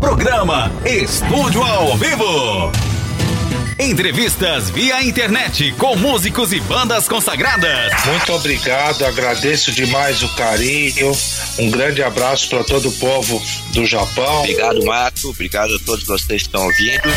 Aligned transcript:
Programa 0.00 0.72
Estúdio 0.84 1.62
ao 1.62 1.96
Vivo. 1.96 2.72
Entrevistas 3.78 4.68
via 4.70 5.00
internet 5.04 5.72
com 5.78 5.94
músicos 5.94 6.52
e 6.52 6.58
bandas 6.58 7.06
consagradas. 7.06 7.92
Muito 8.06 8.32
obrigado, 8.32 9.04
agradeço 9.04 9.70
demais 9.70 10.24
o 10.24 10.34
carinho. 10.34 11.12
Um 11.60 11.70
grande 11.70 12.02
abraço 12.02 12.48
para 12.48 12.64
todo 12.64 12.88
o 12.88 12.92
povo 12.92 13.40
do 13.72 13.86
Japão. 13.86 14.40
Obrigado, 14.40 14.84
Marco. 14.84 15.28
Obrigado 15.28 15.72
a 15.72 15.78
todos 15.86 16.04
vocês 16.04 16.42
que 16.42 16.48
estão 16.48 16.64
ouvindo. 16.64 17.08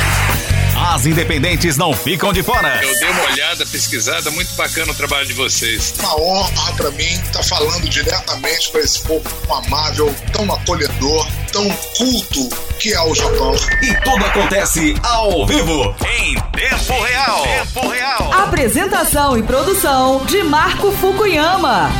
As 0.80 1.06
independentes 1.06 1.76
não 1.76 1.94
ficam 1.94 2.32
de 2.32 2.42
fora. 2.42 2.80
Eu 2.82 2.98
dei 3.00 3.10
uma 3.10 3.24
olhada, 3.24 3.66
pesquisada, 3.66 4.32
muito 4.32 4.54
bacana 4.56 4.94
o 4.94 4.96
trabalho 4.96 5.28
de 5.28 5.34
vocês. 5.34 5.94
Uma 6.00 6.16
honra 6.16 6.74
para 6.78 6.90
mim 6.92 7.04
estar 7.04 7.44
falando 7.44 7.88
diretamente 7.90 8.72
para 8.72 8.80
esse 8.80 9.02
povo 9.02 9.30
tão 9.46 9.58
amável, 9.58 10.16
tão 10.32 10.50
acolhedor, 10.54 11.28
tão 11.52 11.70
culto 11.98 12.48
que 12.80 12.94
é 12.94 13.02
o 13.02 13.14
Japão. 13.14 13.54
E 13.82 13.94
tudo 14.06 14.26
acontece 14.26 14.96
ao 15.04 15.46
vivo, 15.46 15.94
em 16.18 16.36
tempo 16.52 17.04
real. 17.04 17.44
Tempo 17.44 17.90
real. 17.90 18.34
Apresentação 18.34 19.38
e 19.38 19.44
produção 19.44 20.26
de 20.26 20.42
Marco 20.44 20.94
Fukuyama. 20.94 21.92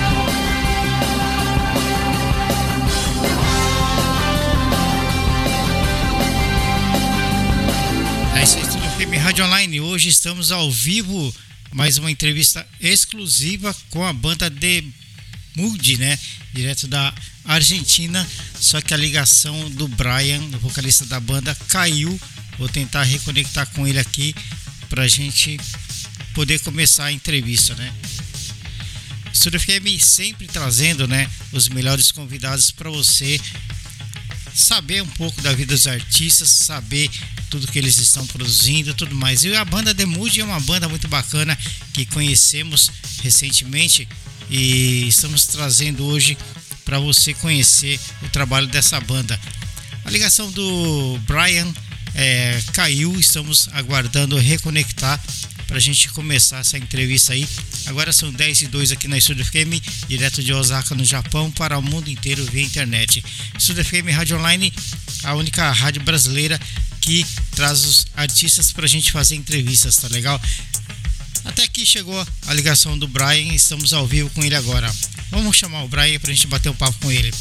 Rádio 9.20 9.46
Online. 9.46 9.82
Hoje 9.82 10.10
estamos 10.10 10.52
ao 10.52 10.72
vivo, 10.72 11.36
mais 11.72 11.98
uma 11.98 12.10
entrevista 12.10 12.66
exclusiva 12.80 13.76
com 13.90 14.06
a 14.06 14.14
banda 14.14 14.50
The 14.50 14.84
Mood, 15.56 15.98
né? 15.98 16.18
Direto 16.54 16.88
da 16.88 17.14
Argentina. 17.44 18.28
Só 18.60 18.82
que 18.82 18.94
a 18.94 18.98
ligação 18.98 19.70
do 19.72 19.88
Brian, 19.90 20.42
o 20.54 20.60
vocalista 20.60 21.06
da 21.06 21.20
banda, 21.20 21.54
caiu. 21.68 22.20
Vou 22.58 22.70
tentar 22.70 23.04
reconectar 23.04 23.68
com 23.72 23.86
ele 23.86 24.00
aqui 24.00 24.34
pra 24.90 25.08
gente 25.08 25.60
poder 26.34 26.60
começar 26.60 27.06
a 27.06 27.12
entrevista, 27.12 27.76
né? 27.76 27.94
Estúdio 29.34 29.60
FM 29.60 30.02
sempre 30.02 30.48
trazendo, 30.48 31.08
né, 31.08 31.30
os 31.52 31.70
melhores 31.70 32.12
convidados 32.12 32.72
para 32.72 32.90
você 32.90 33.40
saber 34.60 35.02
um 35.02 35.08
pouco 35.08 35.42
da 35.42 35.54
vida 35.54 35.74
dos 35.74 35.88
artistas, 35.88 36.50
saber 36.50 37.10
tudo 37.50 37.68
que 37.68 37.80
eles 37.80 37.98
estão 37.98 38.26
produzindo, 38.28 38.94
tudo 38.94 39.16
mais. 39.16 39.44
E 39.44 39.56
a 39.56 39.66
banda 39.66 39.96
The 39.96 40.04
é 40.04 40.44
uma 40.44 40.60
banda 40.60 40.88
muito 40.88 41.08
bacana 41.08 41.58
que 41.94 42.06
conhecemos 42.06 42.92
recentemente 43.24 44.08
e 44.50 45.08
estamos 45.08 45.46
trazendo 45.46 46.06
hoje 46.06 46.38
para 46.84 47.00
você 47.00 47.34
conhecer 47.34 48.00
o 48.24 48.30
trabalho 48.30 48.68
dessa 48.68 49.00
banda. 49.00 49.40
A 50.06 50.10
ligação 50.10 50.52
do 50.52 51.20
Brian 51.28 51.72
é, 52.16 52.60
caiu, 52.74 53.20
estamos 53.20 53.70
aguardando 53.74 54.38
reconectar 54.38 55.22
para 55.70 55.78
a 55.78 55.80
gente 55.80 56.10
começar 56.10 56.58
essa 56.58 56.80
entrevista 56.80 57.32
aí. 57.32 57.48
Agora 57.86 58.12
são 58.12 58.34
10 58.34 58.64
e 58.64 58.68
2 58.68 58.92
aqui 58.92 59.08
na 59.08 59.20
Estúdio 59.20 59.46
FM, 59.46 59.80
direto 60.08 60.42
de 60.42 60.52
Osaka, 60.52 60.96
no 60.96 61.06
Japão, 61.06 61.52
para 61.52 61.78
o 61.78 61.82
mundo 61.82 62.10
inteiro 62.10 62.44
via 62.46 62.64
internet. 62.64 63.24
Estúdio 63.56 63.86
FM 63.86 64.10
Rádio 64.12 64.38
Online, 64.38 64.74
a 65.24 65.36
única 65.36 65.72
rádio 65.72 66.02
brasileira 66.02 66.60
que 67.02 67.24
traz 67.56 67.86
os 67.86 68.08
artistas 68.16 68.72
para 68.72 68.86
a 68.86 68.90
gente 68.90 69.12
fazer 69.12 69.36
entrevistas, 69.36 69.96
tá 69.98 70.08
legal? 70.08 70.42
Até 71.46 71.66
aqui 71.66 71.86
chegou 71.86 72.28
a 72.48 72.54
ligação 72.56 72.98
do 72.98 73.08
Brian, 73.08 73.54
estamos 73.54 73.94
ao 73.94 74.08
vivo 74.08 74.32
com 74.32 74.44
ele 74.44 74.56
agora. 74.56 74.92
Vamos 75.30 75.56
chamar 75.56 75.84
o 75.84 75.88
Brian 75.88 76.20
para 76.20 76.32
a 76.32 76.34
gente 76.34 76.48
bater 76.48 76.70
um 76.70 76.76
papo 76.76 76.98
com 77.00 77.12
ele. 77.12 77.32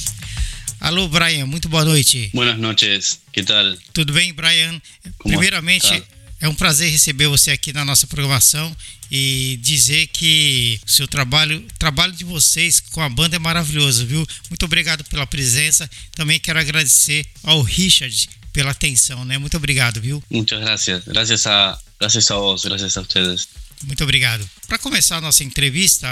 Alô, 0.81 1.09
Brian, 1.09 1.47
muito 1.47 1.67
boa 1.67 1.85
noite. 1.85 2.31
Buenas 2.35 2.59
noches, 2.59 3.21
que 3.33 3.43
tal? 3.43 3.75
Tudo 3.95 4.13
bem, 4.13 4.35
Brian? 4.35 4.81
Como 5.17 5.35
Primeiramente, 5.35 5.89
tá? 5.89 6.18
É 6.41 6.49
um 6.49 6.55
prazer 6.55 6.91
receber 6.91 7.27
você 7.27 7.51
aqui 7.51 7.73
na 7.73 7.85
nossa 7.85 8.07
programação 8.07 8.75
e 9.11 9.59
dizer 9.63 10.07
que 10.09 10.81
o 10.87 10.91
seu 10.91 11.09
trabalho, 11.09 11.59
o 11.59 11.79
trabalho 11.79 12.13
de 12.13 12.25
vocês 12.25 12.81
com 12.81 13.01
a 13.01 13.09
banda 13.09 13.37
é 13.37 13.39
maravilhoso, 13.39 14.07
viu? 14.07 14.27
Muito 14.49 14.65
obrigado 14.65 15.03
pela 15.05 15.27
presença. 15.27 15.89
Também 16.15 16.39
quero 16.39 16.59
agradecer 16.59 17.27
ao 17.43 17.63
Richard 17.63 18.29
pela 18.53 18.71
atenção, 18.71 19.25
né? 19.25 19.39
Muito 19.39 19.57
obrigado, 19.57 20.01
viu? 20.01 20.23
Muchas 20.31 20.61
gracias. 20.61 21.05
Gracias 21.05 21.47
a, 21.47 21.79
vos, 22.37 22.65
gracias 22.65 22.97
a 22.97 23.01
ustedes. 23.01 23.49
Muito 23.85 24.03
obrigado. 24.03 24.49
Para 24.67 24.79
começar 24.79 25.17
a 25.17 25.21
nossa 25.21 25.45
entrevista, 25.45 26.09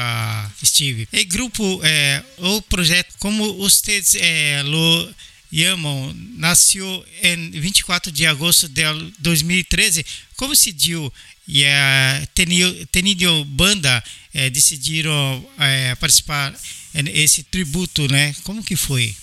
Steve, 0.65 1.09
o 1.13 1.25
grupo, 1.27 1.81
é, 1.83 2.23
o 2.39 2.63
projeto, 2.63 3.15
como 3.19 3.55
vocês 3.55 4.15
é, 4.15 4.63
lo 4.63 5.15
chamam, 5.57 6.13
nasceu 6.37 7.05
em 7.23 7.51
24 7.51 8.13
de 8.13 8.27
agosto 8.27 8.69
de 8.69 8.83
2013. 9.19 10.05
Como 10.37 10.55
se 10.55 10.73
deu 10.73 11.13
e 11.49 11.63
é, 11.65 12.27
tenido, 12.35 13.45
banda 13.45 14.03
é, 14.35 14.51
decidiram 14.51 15.49
é, 15.59 15.95
participar 15.95 16.55
nesse 16.95 17.43
tributo, 17.45 18.07
né? 18.09 18.35
Como 18.43 18.63
que 18.63 18.77
foi? 18.77 19.15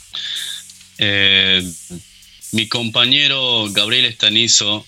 Eh, 0.99 1.61
mi 2.53 2.67
compañero 2.67 3.67
Gabriel 3.71 4.05
Estanizo 4.05 4.85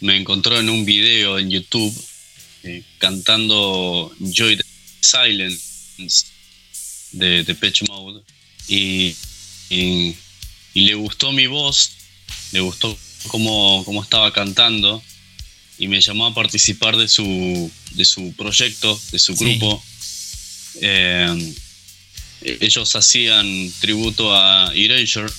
me 0.00 0.16
encontró 0.16 0.58
en 0.60 0.68
un 0.70 0.84
video 0.84 1.38
en 1.38 1.50
YouTube 1.50 1.92
eh, 2.62 2.82
cantando 2.98 4.14
Joy 4.20 4.56
the 4.56 4.64
Silence 5.00 6.26
de 7.12 7.42
Depeche 7.44 7.84
Mode 7.88 8.22
y, 8.68 9.14
y- 9.70 10.14
y 10.74 10.82
le 10.82 10.94
gustó 10.94 11.32
mi 11.32 11.46
voz, 11.46 11.90
le 12.52 12.60
gustó 12.60 12.96
cómo, 13.28 13.84
cómo 13.84 14.02
estaba 14.02 14.32
cantando 14.32 15.02
y 15.78 15.88
me 15.88 16.00
llamó 16.00 16.26
a 16.26 16.34
participar 16.34 16.96
de 16.96 17.08
su, 17.08 17.70
de 17.92 18.04
su 18.04 18.32
proyecto, 18.36 19.00
de 19.12 19.18
su 19.18 19.36
Sí. 19.36 19.44
grupo. 19.44 19.82
Eh, 20.80 21.54
ellos 22.60 22.94
hacían 22.96 23.72
tributo 23.80 24.34
a 24.34 24.72
Erasure 24.74 25.32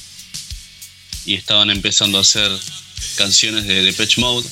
y 1.25 1.35
estaban 1.35 1.69
empezando 1.69 2.17
a 2.17 2.22
hacer 2.22 2.52
canciones 3.16 3.66
de 3.66 3.84
Depeche 3.84 4.22
Mode 4.22 4.47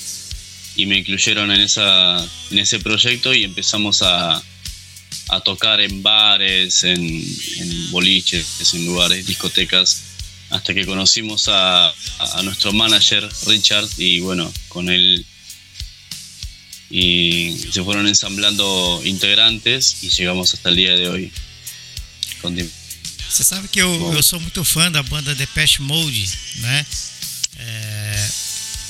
y 0.76 0.86
me 0.86 0.98
incluyeron 0.98 1.52
en, 1.52 1.62
esa, 1.62 2.24
en 2.52 2.60
ese 2.60 2.80
proyecto 2.80 3.34
y 3.34 3.44
empezamos 3.44 4.02
a, 4.02 4.42
a 5.30 5.40
tocar 5.42 5.82
en 5.82 6.04
bares, 6.04 6.84
en, 6.84 7.00
en 7.00 7.92
boliches, 7.92 8.74
en 8.74 8.86
lugares, 8.86 9.26
discotecas, 9.26 10.02
hasta 10.54 10.74
que 10.74 10.86
conocimos 10.86 11.48
a, 11.48 11.90
a 11.90 12.44
nuestro 12.44 12.72
manager 12.72 13.28
Richard 13.48 13.90
y 13.98 14.20
bueno, 14.20 14.54
con 14.70 14.88
él 14.90 15.26
y 16.92 17.58
se 17.72 17.84
fueron 17.84 18.08
ensamblando 18.08 19.02
integrantes 19.04 20.04
y 20.04 20.10
llegamos 20.10 20.54
hasta 20.54 20.70
el 20.70 20.76
día 20.76 20.96
de 20.96 21.10
hoy. 21.10 21.32
Con 22.40 22.56
Você 22.56 23.44
sabe 23.44 23.68
que 23.68 23.82
eu, 23.82 23.98
Bom. 23.98 24.14
eu 24.14 24.22
sou 24.22 24.40
muito 24.40 24.64
fã 24.64 24.92
da 24.92 25.02
banda 25.02 25.34
Depeche 25.34 25.82
Mode, 25.82 26.30
né? 26.58 26.86
É, 27.58 28.30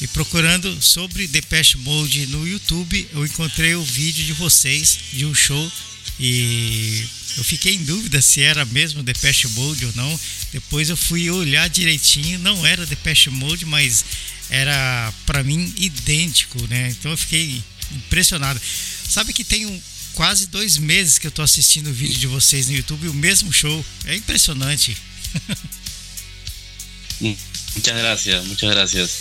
e 0.02 0.08
procurando 0.08 0.82
sobre 0.82 1.28
Depeche 1.28 1.78
Mode 1.78 2.26
no 2.28 2.46
YouTube, 2.46 3.08
eu 3.14 3.26
encontrei 3.26 3.74
o 3.76 3.84
vídeo 3.84 4.26
de 4.26 4.34
vocês 4.34 5.00
de 5.14 5.26
um 5.26 5.34
show 5.34 5.72
e 6.20 7.04
eu 7.38 7.44
fiquei 7.44 7.76
em 7.76 7.84
dúvida 7.84 8.22
se 8.22 8.42
era 8.42 8.66
mesmo 8.66 9.04
Depeche 9.04 9.48
Mode 9.50 9.86
ou 9.86 9.94
não. 9.96 10.20
Depois 10.52 10.90
eu 10.90 10.98
fui 10.98 11.30
olhar 11.30 11.68
direitinho, 11.70 12.40
não 12.40 12.66
era 12.66 12.86
Depeche 12.86 13.30
Mode, 13.30 13.66
mas 13.66 14.06
era 14.50 15.14
pra 15.26 15.44
mim 15.44 15.74
idêntico, 15.78 16.62
né? 16.68 16.90
Então 16.90 17.12
eu 17.12 17.18
fiquei 17.18 17.64
impressionado. 17.92 18.62
Sabe 19.10 19.34
que 19.34 19.44
tem 19.44 19.66
um, 19.66 19.82
quase 20.14 20.48
dois 20.48 20.78
meses 20.78 21.18
que 21.18 21.28
eu 21.28 21.32
tô 21.32 21.42
assistindo 21.42 21.90
o 21.90 21.94
vídeo 21.94 22.20
de 22.20 22.28
vocês 22.28 22.68
no 22.68 22.76
YouTube, 22.76 23.08
o 23.08 23.14
mesmo 23.14 23.52
show. 23.52 23.86
É 24.06 24.16
impressionante. 24.16 24.96
Muchas 27.76 27.98
gracias, 27.98 28.46
muchas 28.46 28.70
gracias. 28.70 29.12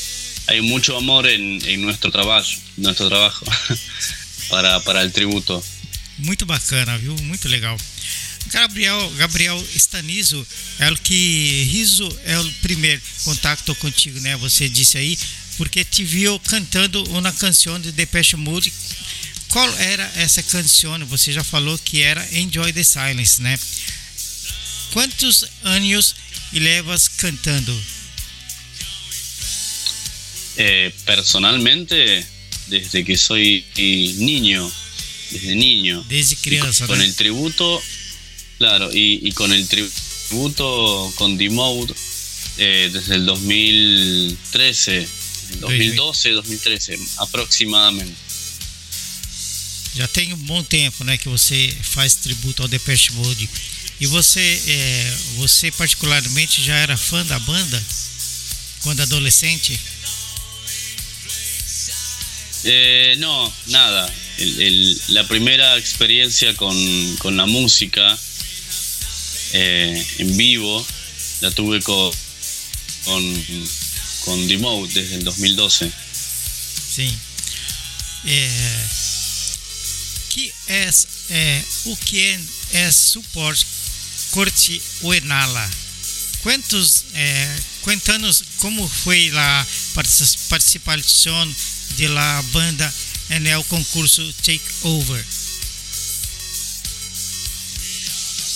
Hay 0.48 0.60
mucho 0.60 0.96
amor 0.96 1.26
en, 1.28 1.64
en 1.64 1.82
nuestro 1.82 2.10
trabajo, 2.10 2.50
nuestro 2.76 3.08
trabajo 3.08 3.46
para, 4.50 4.80
para 4.80 5.02
el 5.02 5.12
tributo. 5.12 5.62
Muito 6.22 6.46
bacana, 6.46 6.96
viu? 6.98 7.14
Muito 7.22 7.48
legal. 7.48 7.76
Gabriel, 8.46 9.10
Gabriel 9.16 9.66
Stanizo 9.74 10.46
é 10.78 10.90
o 10.90 10.96
que 10.96 11.64
Riso 11.70 12.08
é 12.24 12.38
o 12.38 12.52
primeiro 12.62 13.00
contato 13.24 13.74
contigo, 13.76 14.20
né? 14.20 14.36
Você 14.36 14.68
disse 14.68 14.98
aí, 14.98 15.18
porque 15.56 15.84
te 15.84 16.04
viu 16.04 16.38
cantando 16.40 17.02
uma 17.10 17.32
canção 17.32 17.80
de 17.80 17.92
Depeche 17.92 18.36
Mode. 18.36 18.72
Qual 19.48 19.68
era 19.78 20.10
essa 20.16 20.42
canção? 20.42 20.98
Você 21.06 21.32
já 21.32 21.44
falou 21.44 21.78
que 21.78 22.02
era 22.02 22.26
Enjoy 22.36 22.72
the 22.72 22.82
Silence, 22.82 23.40
né? 23.40 23.58
Quantos 24.92 25.44
anos 25.62 26.14
levas 26.52 27.08
cantando? 27.08 27.82
Eh, 30.56 30.92
personalmente, 31.06 32.26
desde 32.68 33.02
que 33.04 33.16
soy 33.16 33.64
niño, 33.76 34.70
desde 35.32 35.54
niño. 35.54 36.04
Desde 36.08 36.36
criança, 36.36 36.86
con 36.86 36.98
né? 36.98 37.04
el 37.04 37.14
tributo, 37.14 37.82
claro, 38.58 38.90
y, 38.92 39.20
y 39.26 39.32
con 39.32 39.52
el 39.52 39.66
tributo 39.66 41.12
con 41.16 41.36
D-Mode 41.36 41.94
eh, 42.58 42.90
desde 42.92 43.14
el 43.16 43.26
2013, 43.26 45.08
2012, 45.60 46.30
2013 46.30 46.98
aproximadamente. 47.18 48.16
Já 49.94 50.08
tem 50.08 50.32
um 50.32 50.38
bom 50.38 50.62
tempo, 50.62 51.04
né, 51.04 51.18
que 51.18 51.28
você 51.28 51.76
faz 51.82 52.14
tributo 52.14 52.62
ao 52.62 52.68
Depeche 52.68 53.12
Mode. 53.12 53.48
E 54.00 54.06
você, 54.06 54.40
é, 54.66 55.16
você 55.36 55.70
particularmente 55.70 56.62
já 56.62 56.74
era 56.76 56.96
fã 56.96 57.24
da 57.26 57.38
banda 57.38 57.84
quando 58.80 59.00
adolescente? 59.00 59.78
Eh, 62.64 63.16
no, 63.18 63.52
nada. 63.66 64.12
La 65.08 65.26
primera 65.28 65.76
experiencia 65.78 66.54
con, 66.56 67.16
con 67.18 67.36
la 67.36 67.46
música 67.46 68.18
eh, 69.52 70.06
en 70.18 70.36
vivo 70.36 70.84
la 71.40 71.50
tuve 71.50 71.80
con, 71.82 72.12
con, 74.24 74.48
desde 74.48 75.16
el 75.16 75.24
2012. 75.24 75.92
Sim. 76.92 77.18
É, 78.24 78.86
que 80.28 80.52
é, 80.68 80.90
é, 81.30 81.62
o 81.86 81.96
que 81.96 82.38
é, 82.72 82.90
suporte 82.92 83.66
corte 84.30 84.80
o 85.02 85.12
Enala? 85.12 85.68
Quantos, 86.42 87.04
é, 87.14 87.56
cuéntanos 87.82 88.44
como 88.58 88.86
foi 88.88 89.30
a 89.34 89.66
partici- 89.94 90.38
participação 90.48 91.54
de 91.96 92.08
la 92.08 92.42
banda 92.52 92.92
en 93.32 93.46
el 93.46 93.64
concurso 93.64 94.22
Take 94.42 94.60
Over? 94.82 95.24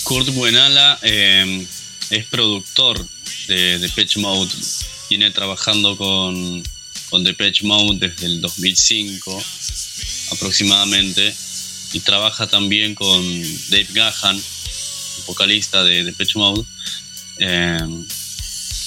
Kurt 0.03 0.29
Buenala 0.29 0.99
eh, 1.01 1.65
es 2.11 2.25
productor 2.25 3.05
de 3.47 3.79
Depeche 3.79 4.19
Mode. 4.19 4.53
Viene 5.09 5.31
trabajando 5.31 5.97
con, 5.97 6.63
con 7.09 7.23
Depeche 7.23 7.65
Mode 7.65 8.07
desde 8.07 8.27
el 8.27 8.39
2005 8.41 9.43
aproximadamente. 10.31 11.33
Y 11.93 12.01
trabaja 12.01 12.47
también 12.47 12.93
con 12.93 13.23
Dave 13.69 13.87
Gahan, 13.91 14.41
vocalista 15.25 15.83
de 15.83 16.03
Depeche 16.03 16.37
Mode. 16.37 16.63
Eh, 17.39 18.05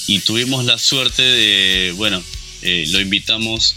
y 0.07 0.19
tuvimos 0.19 0.65
la 0.65 0.77
suerte 0.77 1.21
de, 1.21 1.91
bueno, 1.93 2.23
eh, 2.61 2.85
lo 2.89 3.01
invitamos 3.01 3.75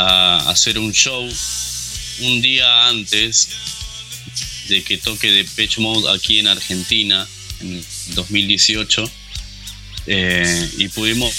a 0.00 0.50
hacer 0.50 0.78
un 0.78 0.92
show 0.92 1.28
un 2.20 2.40
día 2.40 2.88
antes 2.88 3.48
de 4.68 4.82
que 4.82 4.98
toque 4.98 5.30
Depeche 5.30 5.80
Mode 5.80 6.10
aquí 6.14 6.38
en 6.38 6.46
Argentina 6.46 7.26
en 7.60 7.84
2018 8.14 9.10
eh, 10.06 10.70
y 10.78 10.88
pudimos 10.88 11.34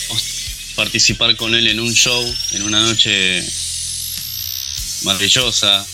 participar 0.76 1.36
con 1.36 1.56
él 1.56 1.68
en 1.68 1.80
un 1.80 1.94
show 1.94 2.36
en 2.52 2.64
una 2.64 2.82
noche 2.82 3.44
maravillosa 5.04 5.86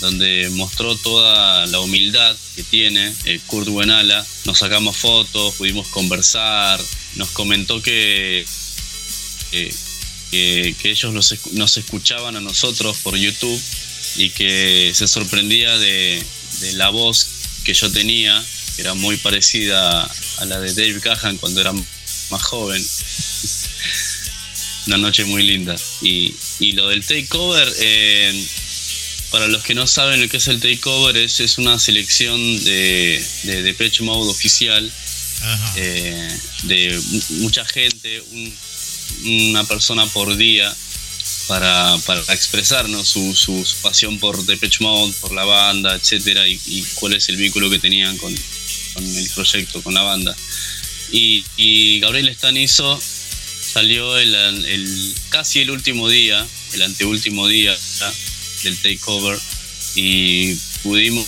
donde 0.00 0.48
mostró 0.50 0.96
toda 0.96 1.66
la 1.66 1.80
humildad 1.80 2.36
que 2.54 2.62
tiene 2.62 3.12
eh, 3.24 3.40
Kurt 3.46 3.68
Buenala. 3.68 4.24
Nos 4.44 4.58
sacamos 4.58 4.96
fotos 4.96 5.56
pudimos 5.56 5.86
conversar 5.88 6.80
nos 7.16 7.30
comentó 7.30 7.82
que 7.82 8.46
que, 9.50 9.74
que- 10.30 10.74
que 10.80 10.90
ellos 10.90 11.12
los 11.14 11.32
escu- 11.32 11.52
nos 11.52 11.76
escuchaban 11.76 12.36
a 12.36 12.40
nosotros 12.40 12.96
por 12.98 13.16
YouTube 13.16 13.60
y 14.16 14.30
que 14.30 14.92
se 14.94 15.06
sorprendía 15.08 15.76
de, 15.78 16.22
de 16.60 16.72
la 16.74 16.88
voz 16.90 17.26
que 17.64 17.74
yo 17.74 17.90
tenía, 17.90 18.44
que 18.76 18.82
era 18.82 18.94
muy 18.94 19.16
parecida 19.16 20.02
a 20.38 20.44
la 20.44 20.60
de 20.60 20.72
Dave 20.74 21.00
Gahan 21.00 21.36
cuando 21.38 21.60
era 21.60 21.72
más 21.72 22.42
joven. 22.42 22.84
Una 24.86 24.96
noche 24.96 25.24
muy 25.24 25.42
linda. 25.42 25.76
Y, 26.00 26.34
y 26.60 26.72
lo 26.72 26.88
del 26.88 27.04
takeover, 27.04 27.70
eh, 27.78 28.46
para 29.30 29.46
los 29.48 29.62
que 29.62 29.74
no 29.74 29.86
saben 29.86 30.20
lo 30.22 30.28
que 30.28 30.38
es 30.38 30.48
el 30.48 30.60
takeover, 30.60 31.16
es, 31.18 31.40
es 31.40 31.58
una 31.58 31.78
selección 31.78 32.40
de, 32.64 33.22
de 33.42 33.62
Depeche 33.62 34.02
Mode 34.02 34.30
oficial 34.30 34.90
eh, 35.76 36.38
de 36.64 36.98
mu- 37.10 37.22
mucha 37.42 37.64
gente, 37.66 38.20
un- 38.32 38.54
una 39.24 39.64
persona 39.64 40.06
por 40.06 40.36
día 40.36 40.74
para, 41.46 41.96
para 42.06 42.20
expresarnos 42.34 43.08
su, 43.08 43.34
su- 43.34 43.64
su 43.64 43.76
pasión 43.82 44.18
por 44.18 44.44
Depeche 44.44 44.78
Mode, 44.82 45.12
por 45.20 45.32
la 45.32 45.44
banda, 45.44 45.94
etcétera, 45.94 46.46
y, 46.48 46.60
cuál 46.94 47.14
es 47.14 47.28
el 47.28 47.36
vínculo 47.36 47.70
que 47.70 47.78
tenían 47.78 48.16
con, 48.18 48.34
con 48.94 49.04
el 49.16 49.30
proyecto, 49.30 49.82
con 49.82 49.94
la 49.94 50.02
banda. 50.02 50.36
Y, 51.10 51.44
y 51.56 52.00
Gabriel 52.00 52.34
Stanizo 52.34 53.00
salió 53.72 54.16
el, 54.18 54.34
el- 54.34 55.14
casi 55.30 55.60
el 55.60 55.70
último 55.70 56.08
día, 56.08 56.46
el 56.74 56.82
anteúltimo 56.82 57.48
día 57.48 57.74
del 58.62 58.76
takeover, 58.78 59.38
y 59.94 60.54
pudimos, 60.82 61.26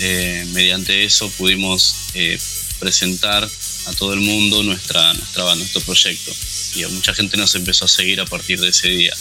eh, 0.00 0.46
mediante 0.52 1.04
eso, 1.04 1.28
pudimos 1.30 1.94
eh, 2.14 2.38
presentar 2.78 3.48
a 3.86 3.92
todo 3.94 4.14
el 4.14 4.20
mundo 4.20 4.62
nuestra, 4.62 5.14
nuestra 5.14 5.44
banda, 5.44 5.56
nuestro 5.56 5.80
proyecto. 5.82 6.34
E 6.76 6.86
muita 6.86 7.14
gente 7.14 7.36
nos 7.36 7.52
começou 7.52 7.84
a 7.84 7.88
seguir 7.88 8.20
a 8.20 8.26
partir 8.26 8.58
desse 8.58 8.88
dia. 8.88 9.14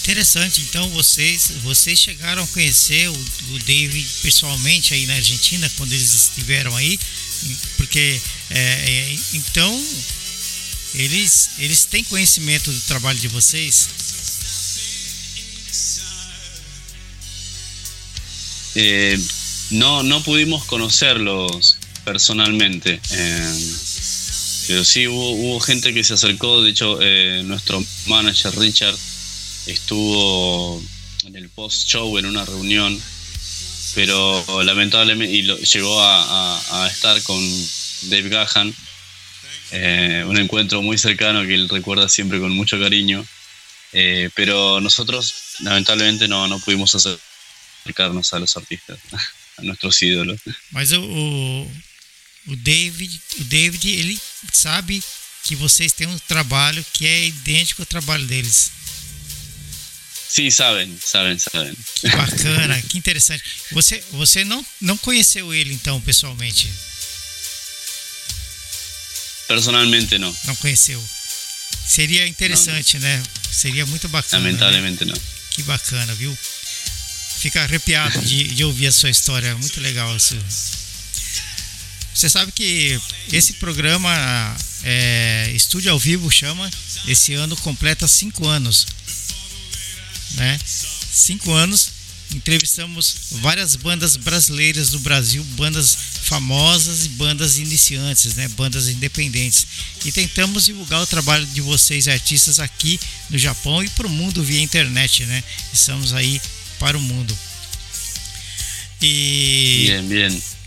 Interessante, 0.00 0.62
então 0.62 0.88
vocês, 0.90 1.52
vocês 1.62 1.98
chegaram 1.98 2.42
a 2.42 2.46
conhecer 2.48 3.08
o, 3.08 3.12
o 3.12 3.58
David 3.58 4.08
pessoalmente 4.22 4.94
aí 4.94 5.04
na 5.06 5.14
Argentina 5.14 5.70
quando 5.76 5.92
eles 5.92 6.14
estiveram 6.14 6.74
aí, 6.76 6.98
porque 7.76 8.20
é, 8.50 8.58
é, 8.58 9.18
então 9.34 9.86
eles, 10.94 11.50
eles 11.58 11.84
têm 11.84 12.02
conhecimento 12.04 12.72
do 12.72 12.80
trabalho 12.82 13.18
de 13.18 13.28
vocês. 13.28 13.88
Eh, 18.76 19.18
no, 19.72 20.02
no 20.02 20.22
pudimos 20.22 20.64
conocerlos 20.64 21.77
personalmente, 22.08 23.00
eh, 23.10 23.54
pero 24.66 24.82
sí 24.82 25.06
hubo, 25.06 25.60
gente 25.60 25.92
que 25.92 26.02
se 26.02 26.14
acercó. 26.14 26.62
De 26.62 26.70
hecho, 26.70 26.98
eh, 27.02 27.42
nuestro 27.44 27.84
manager 28.06 28.58
Richard 28.58 28.96
estuvo 29.66 30.82
en 31.24 31.36
el 31.36 31.50
post-show 31.50 32.16
en 32.16 32.24
una 32.24 32.46
reunión, 32.46 32.98
pero 33.94 34.62
lamentablemente 34.62 35.34
y 35.34 35.42
llegó 35.42 36.00
a, 36.02 36.88
estar 36.90 37.22
con 37.24 37.38
Dave 38.02 38.30
Gahan, 38.30 38.74
eh, 39.72 40.24
un 40.26 40.38
encuentro 40.38 40.80
muy 40.80 40.96
cercano 40.96 41.42
que 41.42 41.54
él 41.54 41.68
recuerda 41.68 42.08
siempre 42.08 42.40
con 42.40 42.52
mucho 42.52 42.80
cariño. 42.80 43.24
Eh, 43.92 44.30
pero 44.34 44.80
nosotros 44.80 45.34
lamentablemente 45.60 46.28
no, 46.28 46.46
no 46.46 46.58
pudimos 46.58 46.94
acercarnos 46.94 48.32
a 48.34 48.38
los 48.38 48.56
artistas, 48.56 48.98
a 49.56 49.62
nuestros 49.62 50.00
ídolos. 50.02 50.40
O, 52.48 52.56
David, 52.56 53.20
o 53.40 53.44
David, 53.44 53.88
ele 53.88 54.20
sabe 54.52 55.02
que 55.44 55.54
vocês 55.54 55.92
têm 55.92 56.06
um 56.06 56.18
trabalho 56.20 56.84
que 56.92 57.06
é 57.06 57.26
idêntico 57.26 57.82
ao 57.82 57.86
trabalho 57.86 58.26
deles. 58.26 58.72
Sí, 60.28 60.50
saben, 60.50 60.98
saben, 61.02 61.38
saben. 61.38 61.74
Que 61.94 62.08
bacana, 62.10 62.82
que 62.82 62.98
interessante. 62.98 63.42
Você, 63.72 64.02
você 64.12 64.44
não, 64.44 64.64
não 64.80 64.96
conheceu 64.98 65.54
ele 65.54 65.72
então 65.72 66.00
pessoalmente? 66.00 66.70
Personalmente 69.46 70.18
no, 70.18 70.36
Não 70.44 70.54
conheceu? 70.56 71.02
Seria 71.86 72.26
interessante, 72.26 72.98
né? 72.98 73.22
Seria 73.50 73.86
muito 73.86 74.06
bacana. 74.10 74.42
né? 74.42 74.50
lamentablemente 74.50 75.04
no. 75.06 75.18
Que 75.50 75.62
bacana, 75.62 76.14
viu? 76.14 76.36
Fica 77.38 77.62
arrepiado 77.62 78.20
de, 78.20 78.44
de 78.48 78.64
ouvir 78.64 78.88
a 78.88 78.92
sua 78.92 79.08
história. 79.08 79.54
Muito 79.56 79.80
legal 79.80 80.14
isso. 80.14 80.36
Você 82.18 82.28
sabe 82.28 82.50
que 82.50 83.00
esse 83.32 83.52
programa 83.54 84.10
é, 84.82 85.52
Estúdio 85.54 85.92
ao 85.92 86.00
Vivo 86.00 86.28
chama, 86.28 86.68
esse 87.06 87.32
ano 87.34 87.56
completa 87.58 88.08
cinco 88.08 88.44
anos. 88.48 88.88
Né? 90.32 90.58
Cinco 91.12 91.52
anos. 91.52 91.92
Entrevistamos 92.34 93.14
várias 93.40 93.76
bandas 93.76 94.16
brasileiras 94.16 94.90
do 94.90 94.98
Brasil, 94.98 95.44
bandas 95.56 95.96
famosas 96.22 97.04
e 97.04 97.10
bandas 97.10 97.56
iniciantes, 97.56 98.34
né? 98.34 98.48
bandas 98.48 98.88
independentes. 98.88 99.64
E 100.04 100.10
tentamos 100.10 100.64
divulgar 100.64 101.00
o 101.00 101.06
trabalho 101.06 101.46
de 101.46 101.60
vocês, 101.60 102.08
artistas, 102.08 102.58
aqui 102.58 102.98
no 103.30 103.38
Japão 103.38 103.80
e 103.80 103.88
para 103.90 104.08
o 104.08 104.10
mundo 104.10 104.42
via 104.42 104.60
internet. 104.60 105.24
Né? 105.24 105.44
Estamos 105.72 106.12
aí 106.12 106.42
para 106.80 106.98
o 106.98 107.00
mundo. 107.00 107.38
E 109.00 109.84
Bien, 109.86 110.08
bien. 110.08 110.57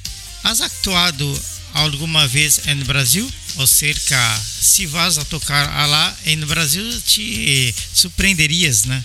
Has 0.43 0.61
actuado 0.61 1.41
alguma 1.73 2.27
vez 2.27 2.61
no 2.67 2.85
Brasil? 2.85 3.29
Ou 3.57 3.67
cerca, 3.67 4.41
se 4.43 4.87
vas 4.87 5.17
a 5.17 5.25
tocar 5.25 5.67
lá 5.87 6.17
no 6.37 6.47
Brasil, 6.47 7.01
te 7.01 7.73
surpreenderias, 7.93 8.85
né? 8.85 9.03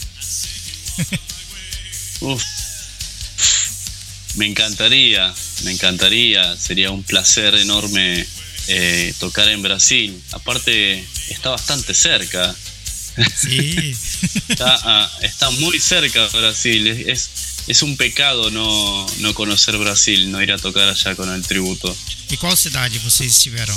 Uf, 2.21 2.43
me 4.37 4.47
encantaría, 4.47 5.35
me 5.65 5.73
encantaría, 5.73 6.57
sería 6.57 6.91
un 6.91 7.03
placer 7.03 7.55
enorme 7.57 8.27
eh, 8.69 9.15
tocar 9.19 9.49
en 9.49 9.63
Brasil. 9.63 10.23
Aparte, 10.33 11.05
está 11.29 11.51
bastante 11.51 11.95
cerca. 11.95 12.55
Sí. 13.35 13.97
está, 14.49 14.79
ah, 14.85 15.11
está 15.23 15.51
muy 15.53 15.81
cerca 15.81 16.27
Brasil. 16.29 16.87
Es, 16.87 17.31
es 17.67 17.83
un 17.83 17.97
pecado 17.97 18.51
no, 18.51 19.07
no 19.19 19.35
conocer 19.35 19.77
Brasil, 19.79 20.31
no 20.31 20.41
ir 20.43 20.53
a 20.53 20.59
tocar 20.59 20.89
allá 20.89 21.15
con 21.17 21.33
el 21.33 21.43
tributo. 21.43 21.95
E 22.31 22.37
qual 22.37 22.57
cidade 22.57 22.99
vocês 23.01 23.33
estiveram? 23.33 23.77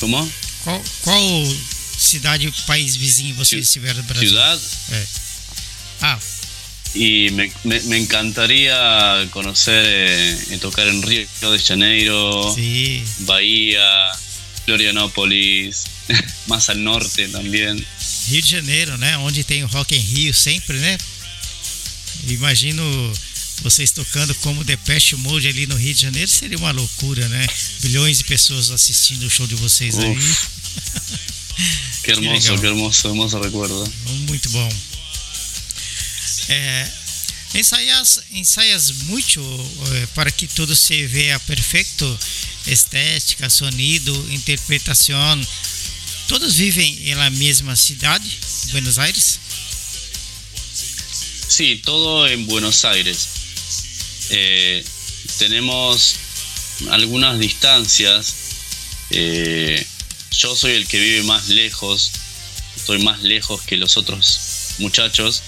¿Cómo? 0.00 0.28
Qual, 0.64 0.82
qual 1.02 1.56
cidade, 1.98 2.50
país 2.66 2.96
vizinho 2.96 3.34
vocês 3.34 3.66
estiveram 3.66 3.98
no 3.98 4.04
Brasil? 4.04 4.28
Ciudad. 4.28 4.60
É. 4.92 5.06
Ah, 6.02 6.18
Y 6.94 7.30
me, 7.32 7.52
me- 7.64 7.80
me 7.82 7.98
encantaría 7.98 9.28
conocer, 9.30 9.84
eh, 9.86 10.38
y 10.54 10.56
tocar 10.56 10.88
en 10.88 11.02
Río 11.02 11.28
de 11.52 11.58
Janeiro, 11.58 12.54
sim. 12.54 13.04
Bahía, 13.26 13.84
Florianópolis, 14.64 15.84
más 16.46 16.70
al 16.70 16.82
norte 16.82 17.28
también. 17.28 17.84
Rio 18.28 18.42
de 18.42 18.50
Janeiro, 18.50 18.96
né? 18.98 19.16
Onde 19.18 19.42
tem 19.42 19.64
o 19.64 19.66
Rock 19.66 19.94
em 19.94 20.00
Rio 20.00 20.34
sempre, 20.34 20.76
né? 20.78 20.98
Imagino 22.28 22.82
vocês 23.62 23.90
tocando 23.90 24.34
como 24.36 24.62
Depeche 24.64 25.16
Mode 25.16 25.48
ali 25.48 25.66
no 25.66 25.74
Rio 25.74 25.94
de 25.94 26.02
Janeiro, 26.02 26.30
seria 26.30 26.58
uma 26.58 26.70
loucura, 26.70 27.26
né? 27.28 27.46
Bilhões 27.80 28.18
de 28.18 28.24
pessoas 28.24 28.70
assistindo 28.70 29.24
o 29.24 29.30
show 29.30 29.46
de 29.46 29.54
vocês 29.56 29.98
aí. 29.98 30.16
Qué 32.04 32.12
hermoso, 32.12 32.52
legal. 32.52 32.58
qué 32.58 32.66
hermoso, 32.68 33.08
hermoso 33.08 33.40
recuerdo. 33.40 33.92
Muito 34.28 34.48
bom. 34.50 34.68
É, 36.48 36.88
ensaias, 37.54 38.92
muito 39.06 39.40
eh, 39.92 40.06
para 40.14 40.30
que 40.30 40.46
tudo 40.46 40.74
se 40.76 41.06
veja 41.06 41.38
perfeito, 41.40 42.18
estética, 42.66 43.50
sonido, 43.50 44.32
interpretação. 44.32 45.40
Todos 46.28 46.56
vivem 46.56 47.14
na 47.16 47.30
mesma 47.30 47.74
cidade, 47.74 48.28
Buenos 48.70 48.98
Aires? 48.98 49.40
Sí, 51.48 51.80
todo 51.82 52.28
en 52.28 52.44
Buenos 52.44 52.84
Aires. 52.84 53.28
Eh, 54.28 54.84
tenemos 55.38 56.16
algunas 56.90 57.38
distancias. 57.38 58.34
Eh, 59.10 59.84
yo 60.32 60.54
soy 60.54 60.72
el 60.72 60.86
que 60.86 61.00
vive 61.00 61.22
más 61.22 61.48
lejos. 61.48 62.12
Estoy 62.76 63.02
más 63.02 63.22
lejos 63.22 63.62
que 63.62 63.78
los 63.78 63.96
otros 63.96 64.74
muchachos. 64.80 65.42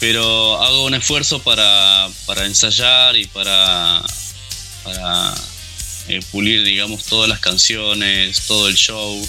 Pero 0.00 0.62
hago 0.62 0.86
un 0.86 0.94
esfuerzo 0.94 1.42
para, 1.42 2.08
para 2.24 2.46
ensayar 2.46 3.14
y 3.14 3.26
para, 3.26 4.02
para 4.84 5.34
eh, 6.08 6.20
pulir, 6.32 6.64
digamos, 6.64 7.04
todas 7.04 7.28
las 7.28 7.40
canciones, 7.40 8.46
todo 8.46 8.68
el 8.68 8.74
show. 8.74 9.28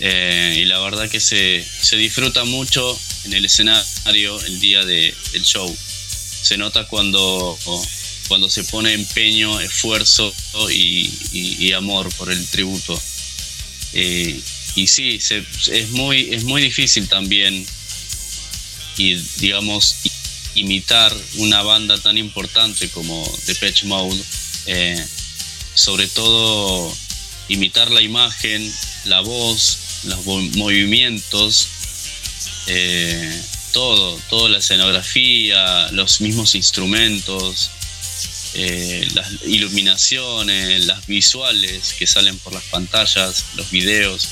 Eh, 0.00 0.56
y 0.62 0.64
la 0.64 0.78
verdad 0.80 1.10
que 1.10 1.20
se, 1.20 1.64
se 1.82 1.96
disfruta 1.96 2.44
mucho 2.44 2.98
en 3.24 3.34
el 3.34 3.44
escenario 3.44 4.40
el 4.46 4.60
día 4.60 4.84
de- 4.84 5.14
del 5.32 5.44
show. 5.44 5.76
Se 6.42 6.56
nota 6.56 6.86
cuando, 6.86 7.58
cuando 8.28 8.48
se 8.48 8.64
pone 8.64 8.94
empeño, 8.94 9.60
esfuerzo 9.60 10.32
y, 10.70 11.72
amor 11.72 12.12
por 12.14 12.30
el 12.32 12.46
tributo. 12.48 13.00
Eh, 13.92 14.40
y 14.74 14.86
sí, 14.86 15.18
es, 15.68 15.90
muy, 15.90 16.32
es 16.34 16.44
muy 16.44 16.62
difícil 16.62 17.08
también 17.08 17.66
y 18.96 19.14
digamos 19.38 19.96
imitar 20.54 21.14
una 21.36 21.62
banda 21.62 21.98
tan 21.98 22.18
importante 22.18 22.88
como 22.90 23.22
Depeche 23.46 23.86
Mode, 23.86 24.20
eh, 24.66 25.06
sobre 25.74 26.06
todo 26.08 26.94
imitar 27.48 27.90
la 27.90 28.02
imagen, 28.02 28.72
la 29.04 29.20
voz, 29.20 29.78
los 30.04 30.24
mo- 30.24 30.40
movimientos, 30.56 31.68
eh, 32.66 33.42
todo, 33.72 34.20
toda 34.28 34.48
la 34.50 34.58
escenografía, 34.58 35.90
los 35.92 36.20
mismos 36.20 36.54
instrumentos, 36.54 37.70
eh, 38.54 39.06
las 39.14 39.28
iluminaciones, 39.46 40.86
las 40.86 41.06
visuales 41.06 41.94
que 41.98 42.06
salen 42.06 42.38
por 42.38 42.52
las 42.52 42.64
pantallas, 42.64 43.44
los 43.54 43.70
videos. 43.70 44.28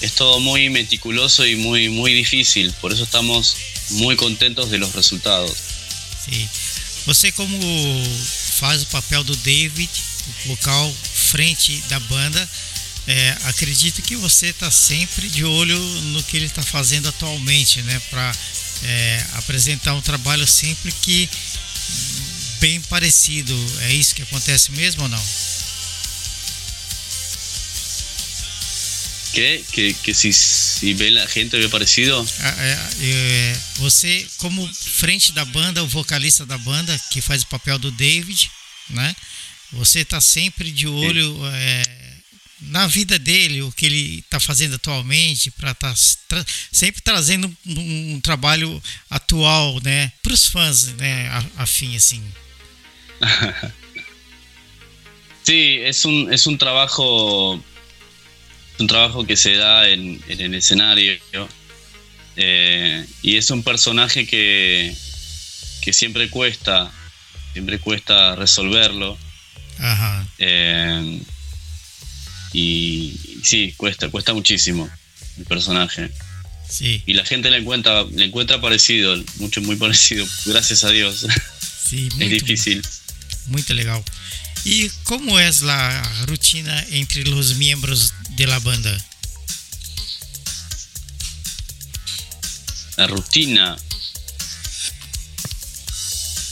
Es 0.00 0.14
todo 0.14 0.40
muy 0.40 0.68
meticuloso 0.70 1.46
y 1.46 1.56
muy, 1.56 1.88
muy 1.88 2.12
difícil, 2.12 2.72
por 2.80 2.92
eso 2.92 3.04
estamos 3.04 3.56
muy 3.90 4.16
contentos 4.16 4.70
de 4.70 4.78
los 4.78 4.94
resultados. 4.94 5.52
Sim. 6.28 6.48
Você 7.06 7.32
como 7.32 7.58
faz 8.60 8.82
o 8.82 8.86
papel 8.86 9.24
do 9.24 9.34
David, 9.36 9.88
vocal 10.46 10.92
frente 11.14 11.80
da 11.88 11.98
banda, 11.98 12.46
é, 13.06 13.36
acredito 13.44 14.02
que 14.02 14.16
você 14.16 14.46
está 14.46 14.70
sempre 14.70 15.28
de 15.28 15.44
olho 15.44 15.78
no 15.78 16.22
que 16.22 16.36
ele 16.36 16.46
está 16.46 16.62
fazendo 16.62 17.08
atualmente, 17.08 17.82
né? 17.82 18.00
Para 18.10 18.32
apresentar 19.34 19.94
um 19.94 20.00
trabalho 20.00 20.46
sempre 20.46 20.90
que 20.90 21.28
bem 22.60 22.80
parecido. 22.82 23.54
É 23.82 23.92
isso 23.92 24.14
que 24.14 24.22
acontece 24.22 24.72
mesmo 24.72 25.02
ou 25.02 25.08
não? 25.08 25.22
¿Qué? 29.32 29.62
¿Que, 29.70 29.94
que 29.94 30.12
si, 30.12 30.32
si 30.32 30.92
ve 30.94 31.10
la 31.10 31.26
gente 31.26 31.56
ve 31.56 31.68
parecido? 31.68 32.26
É, 32.40 32.88
é, 33.00 33.60
você 33.76 34.26
como 34.38 34.68
frente 34.74 35.32
da 35.32 35.44
banda, 35.44 35.82
o 35.82 35.88
vocalista 35.88 36.44
da 36.44 36.58
banda 36.58 37.00
que 37.10 37.20
faz 37.20 37.42
o 37.42 37.46
papel 37.46 37.78
do 37.78 37.90
David, 37.92 38.50
né? 38.90 39.14
Você 39.72 40.00
está 40.00 40.20
sempre 40.20 40.72
de 40.72 40.88
olho 40.88 41.40
é, 41.46 41.82
na 42.60 42.86
vida 42.86 43.18
dele, 43.18 43.62
o 43.62 43.72
que 43.72 43.86
ele 43.86 44.18
está 44.20 44.38
fazendo 44.38 44.76
atualmente, 44.76 45.50
para 45.50 45.70
estar 45.70 46.44
sempre 46.70 47.00
trazendo 47.02 47.46
um, 47.66 48.14
um 48.14 48.20
trabalho 48.20 48.82
atual, 49.08 49.80
né? 49.82 50.12
Para 50.22 50.32
os 50.34 50.46
fãs, 50.46 50.94
né? 50.94 51.28
Afim 51.56 51.96
assim. 51.96 52.22
Sí, 55.42 55.78
es 55.82 56.04
un, 56.04 56.32
es 56.32 56.46
un 56.46 56.58
trabajo 56.58 57.54
un 58.78 58.86
trabajo 58.86 59.26
que 59.26 59.36
se 59.36 59.56
da 59.56 59.88
en, 59.88 60.22
en 60.28 60.40
el 60.40 60.54
escenario 60.54 61.18
eh, 62.36 63.06
y 63.22 63.36
es 63.36 63.50
un 63.50 63.62
personaje 63.62 64.26
que, 64.26 64.94
que 65.82 65.92
siempre 65.92 66.30
cuesta, 66.30 66.92
siempre 67.52 67.78
cuesta 67.78 68.36
resolverlo 68.36 69.18
Aham. 69.78 70.28
eh, 70.38 71.20
y, 72.52 73.16
y 73.24 73.40
sí, 73.44 73.74
cuesta, 73.76 74.08
cuesta 74.08 74.34
muchísimo 74.34 74.88
el 75.38 75.44
personaje 75.44 76.10
Sim, 76.68 77.02
y 77.06 77.14
la 77.14 77.24
gente 77.24 77.50
le 77.50 77.58
encuentra, 77.58 78.04
le 78.04 78.26
encuentra 78.26 78.60
parecido, 78.60 79.16
mucho 79.36 79.60
muy 79.62 79.76
parecido, 79.76 80.26
gracias 80.46 80.84
a 80.84 80.90
Dios, 80.90 81.26
sim, 81.88 82.06
es 82.08 82.14
muito, 82.14 82.34
difícil. 82.34 82.82
muito 83.46 83.74
legal. 83.74 84.04
E 84.64 84.90
como 85.04 85.38
é 85.38 85.48
a 85.48 86.24
rotina 86.28 86.86
entre 86.90 87.28
os 87.30 87.54
membros 87.54 88.12
de 88.36 88.46
la 88.46 88.60
banda? 88.60 88.96
la 93.00 93.06
rutina 93.06 93.76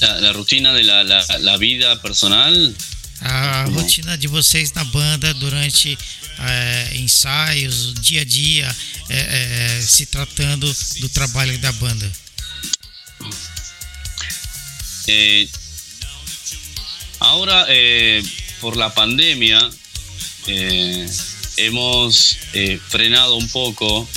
la, 0.00 0.20
la 0.20 0.32
rutina 0.32 0.72
de 0.72 0.82
la, 0.82 1.04
la, 1.04 1.22
la 1.40 1.56
vida 1.58 2.00
personal 2.00 2.74
A 3.20 3.64
rotina 3.64 4.16
de 4.16 4.28
vocês 4.28 4.72
na 4.72 4.84
banda 4.84 5.34
durante 5.34 5.98
eh, 6.38 6.90
ensaios, 6.96 7.94
dia 7.94 8.22
a 8.22 8.24
dia, 8.24 8.76
eh, 9.10 9.78
eh, 9.80 9.82
se 9.82 10.06
tratando 10.06 10.72
do 11.00 11.08
trabalho 11.08 11.58
da 11.58 11.72
banda. 11.72 12.10
Ahora 17.20 17.66
eh, 17.68 18.22
por 18.60 18.76
la 18.76 18.90
pandemia 18.90 19.58
hemos 21.56 22.38
frenado 22.88 23.36
un 23.36 23.48
poco 23.48 24.08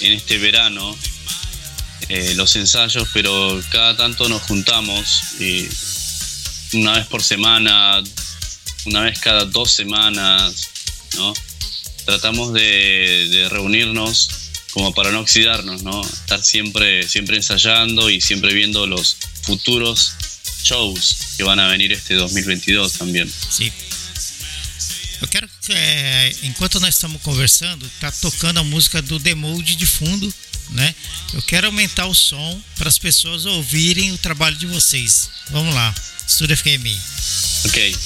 en 0.00 0.12
este 0.12 0.38
verano 0.38 0.96
eh, 2.08 2.34
los 2.36 2.54
ensayos 2.54 3.08
pero 3.12 3.60
cada 3.70 3.96
tanto 3.96 4.28
nos 4.28 4.42
juntamos 4.42 5.22
eh, 5.40 5.68
una 6.74 6.98
vez 6.98 7.06
por 7.06 7.22
semana 7.22 8.02
una 8.86 9.02
vez 9.02 9.18
cada 9.18 9.44
dos 9.44 9.72
semanas 9.72 10.68
¿no? 11.16 11.34
tratamos 12.04 12.52
de, 12.52 13.28
de 13.28 13.48
reunirnos 13.48 14.28
como 14.70 14.92
para 14.92 15.10
no 15.10 15.20
oxidarnos, 15.20 15.82
¿no? 15.82 16.02
Estar 16.02 16.44
siempre, 16.44 17.08
siempre 17.08 17.38
ensayando 17.38 18.10
y 18.10 18.20
siempre 18.20 18.52
viendo 18.52 18.86
los 18.86 19.16
futuros 19.42 20.12
shows 20.62 21.16
que 21.36 21.44
van 21.44 21.58
a 21.58 21.68
venir 21.68 21.92
este 21.92 22.14
2022 22.14 22.92
también. 22.92 23.30
Sim. 23.50 23.72
Eu 25.22 25.28
quero 25.28 25.48
que, 25.62 25.72
eh, 25.72 26.36
enquanto 26.42 26.78
nós 26.78 26.94
estamos 26.94 27.22
conversando, 27.22 27.90
tá 28.00 28.12
tocando 28.12 28.60
a 28.60 28.64
música 28.64 29.00
do 29.00 29.18
The 29.18 29.34
Mode 29.34 29.76
de 29.76 29.86
fundo, 29.86 30.32
né? 30.72 30.94
Eu 31.32 31.42
quero 31.42 31.68
aumentar 31.68 32.04
o 32.06 32.14
som 32.14 32.62
para 32.76 32.88
as 32.88 32.98
pessoas 32.98 33.46
ouvirem 33.46 34.12
o 34.12 34.18
trabalho 34.18 34.56
de 34.56 34.66
vocês. 34.66 35.30
Vamos 35.50 35.74
lá, 35.74 35.94
Estúdio 36.28 36.54
FKM. 36.54 36.86
Ok. 37.64 37.96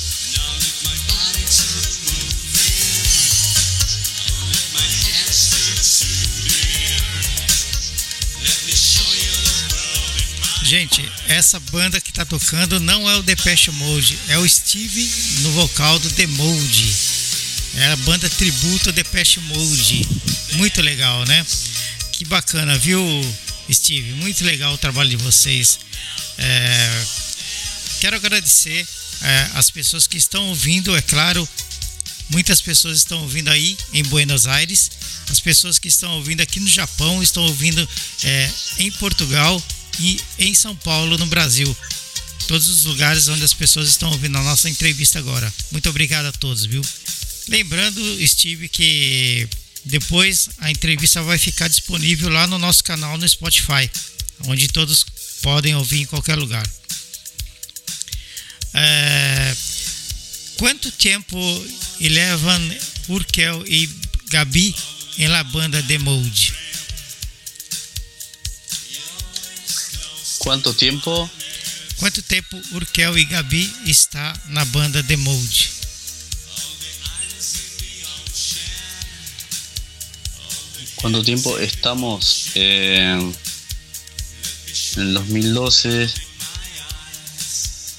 Gente, 10.71 11.03
essa 11.27 11.59
banda 11.59 12.01
que 12.01 12.13
tá 12.13 12.25
tocando 12.25 12.79
não 12.79 13.11
é 13.11 13.17
o 13.17 13.25
Depeche 13.25 13.73
Mode, 13.73 14.17
é 14.29 14.39
o 14.39 14.49
Steve 14.49 15.11
no 15.41 15.51
vocal 15.51 15.99
do 15.99 16.09
The 16.11 16.29
Mode. 16.29 16.97
É 17.75 17.87
a 17.87 17.97
banda 17.97 18.31
tributo 18.31 18.93
Depeche 18.93 19.41
Mode. 19.41 20.09
Muito 20.53 20.81
legal, 20.81 21.25
né? 21.25 21.45
Que 22.13 22.25
bacana, 22.25 22.79
viu, 22.79 23.03
Steve? 23.69 24.13
Muito 24.13 24.45
legal 24.45 24.73
o 24.73 24.79
trabalho 24.79 25.11
de 25.11 25.17
vocês. 25.17 25.81
É, 26.39 27.05
Quero 27.99 28.15
agradecer 28.15 28.87
é, 29.23 29.51
as 29.55 29.71
pessoas 29.71 30.07
que 30.07 30.19
estão 30.19 30.51
ouvindo, 30.51 30.97
é 30.97 31.03
claro. 31.03 31.49
Muitas 32.29 32.61
pessoas 32.61 32.99
estão 32.99 33.23
ouvindo 33.23 33.51
aí 33.51 33.77
em 33.93 34.05
Buenos 34.05 34.47
Aires, 34.47 34.89
as 35.31 35.41
pessoas 35.41 35.81
que 35.81 35.89
estão 35.89 36.13
ouvindo 36.13 36.43
aqui 36.43 36.61
no 36.61 36.69
Japão, 36.69 37.21
estão 37.21 37.43
ouvindo 37.43 37.89
é, 38.23 38.51
em 38.79 38.93
Portugal 38.93 39.61
e 39.99 40.21
em 40.39 40.55
São 40.55 40.77
Paulo, 40.77 41.19
no 41.19 41.27
Brasil. 41.27 41.77
Todos 42.47 42.69
os 42.69 42.85
lugares 42.85 43.29
onde 43.29 43.45
as 43.45 43.55
pessoas 43.55 43.89
estão 43.89 44.11
ouvindo 44.11 44.37
a 44.39 44.43
nossa 44.43 44.69
entrevista 44.69 45.19
agora. 45.19 45.53
Muito 45.71 45.89
obrigado 45.89 46.27
a 46.27 46.33
todos, 46.33 46.65
viu? 46.65 46.83
Lembrando, 47.49 48.01
Steve, 48.27 48.69
que 48.69 49.49
depois 49.85 50.51
a 50.59 50.71
entrevista 50.71 51.23
vai 51.23 51.39
ficar 51.39 51.69
disponível 51.69 52.29
lá 52.29 52.47
no 52.47 52.59
nosso 52.59 52.85
canal 52.85 53.17
no 53.17 53.29
Spotify, 53.29 53.91
onde 54.47 54.69
todos 54.69 55.05
podem 55.43 55.75
ouvir 55.75 56.03
em 56.03 56.07
qualquer 56.07 56.37
lugar. 56.37 56.69
É, 58.73 59.57
quanto 60.57 60.93
tempo 60.93 61.39
levam 62.01 62.77
Urkel 63.09 63.65
e 63.67 63.89
Gabi 64.31 64.75
em 65.19 65.29
la 65.29 65.43
banda 65.45 65.83
The 65.83 65.99
Mode? 65.99 66.60
¿Cuánto 70.41 70.73
tiempo? 70.73 71.31
Quanto 71.99 72.23
tempo 72.23 72.59
Urkel 72.73 73.19
e 73.19 73.25
Gabi 73.25 73.71
está 73.87 74.33
na 74.47 74.65
banda 74.65 75.03
The 75.03 75.19
Mode? 75.19 75.69
¿Cuánto 80.95 81.23
tiempo 81.23 81.59
estamos? 81.59 82.47
Eh, 82.55 83.33
en 84.97 85.03
el 85.03 85.15
2012. 85.15 86.11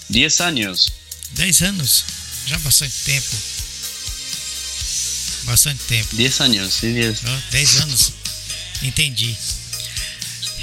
10 0.09 0.41
años. 0.41 0.93
10 1.35 1.61
anos? 1.61 2.05
Já 2.47 2.57
bastante 2.57 2.95
tempo. 3.05 3.37
Bastante 5.43 5.83
tempo. 5.85 6.15
10 6.17 6.41
años, 6.41 6.73
sí, 6.73 6.91
10. 6.91 7.23
Ó, 7.23 7.41
10 7.51 7.81
anos. 7.81 8.13
Entendi. 8.81 9.37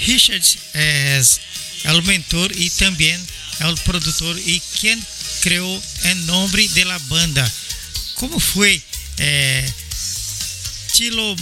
Richard 0.06 0.42
é, 0.74 1.20
al 1.84 2.02
mentor 2.02 2.52
y 2.56 2.70
también 2.70 3.24
al 3.60 3.76
productor 3.78 4.38
y 4.38 4.60
quien 4.80 5.04
creó 5.40 5.82
el 6.04 6.26
nombre 6.26 6.68
de 6.68 6.84
la 6.84 6.98
banda. 7.08 7.52
¿Cómo 8.14 8.38
fue? 8.40 8.80
Eh, 9.18 9.72
¿Chilo 10.92 11.36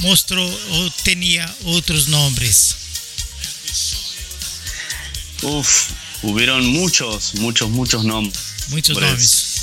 mostró 0.00 0.44
o 0.44 0.90
tenía 1.04 1.52
otros 1.64 2.08
nombres? 2.08 2.76
Uf, 5.42 5.90
hubieron 6.22 6.66
muchos, 6.66 7.34
muchos, 7.36 7.70
muchos 7.70 8.04
nombres. 8.04 8.38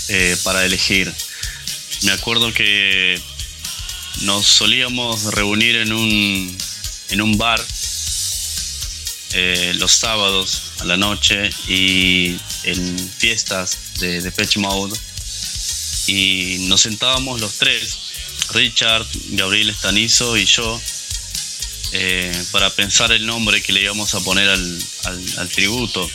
Eh, 0.09 0.37
para 0.43 0.65
elegir. 0.65 1.13
Me 2.01 2.11
acuerdo 2.11 2.53
que 2.53 3.21
nos 4.21 4.45
solíamos 4.45 5.33
reunir 5.33 5.75
en 5.77 5.93
un, 5.93 6.57
en 7.09 7.21
un 7.21 7.37
bar 7.37 7.63
eh, 9.37 9.73
los 9.75 9.91
sábados 9.91 10.63
a 10.79 10.85
la 10.85 10.97
noche 10.97 11.49
y 11.67 12.35
en 12.63 13.11
fiestas 13.19 13.77
de 13.99 14.19
Depeche 14.21 14.59
Mode 14.59 14.97
y 16.07 16.65
nos 16.67 16.81
sentábamos 16.81 17.39
los 17.39 17.53
tres, 17.55 17.97
Richard, 18.53 19.05
Gabriel 19.31 19.69
Estanizo 19.69 20.37
y 20.37 20.45
yo, 20.45 20.81
eh, 21.91 22.31
para 22.51 22.69
pensar 22.69 23.11
el 23.11 23.25
nombre 23.25 23.61
que 23.61 23.73
le 23.73 23.81
íbamos 23.81 24.13
a 24.15 24.19
poner 24.21 24.49
al, 24.49 24.83
al- 25.05 25.33
al 25.39 25.49
tributo. 25.49 26.09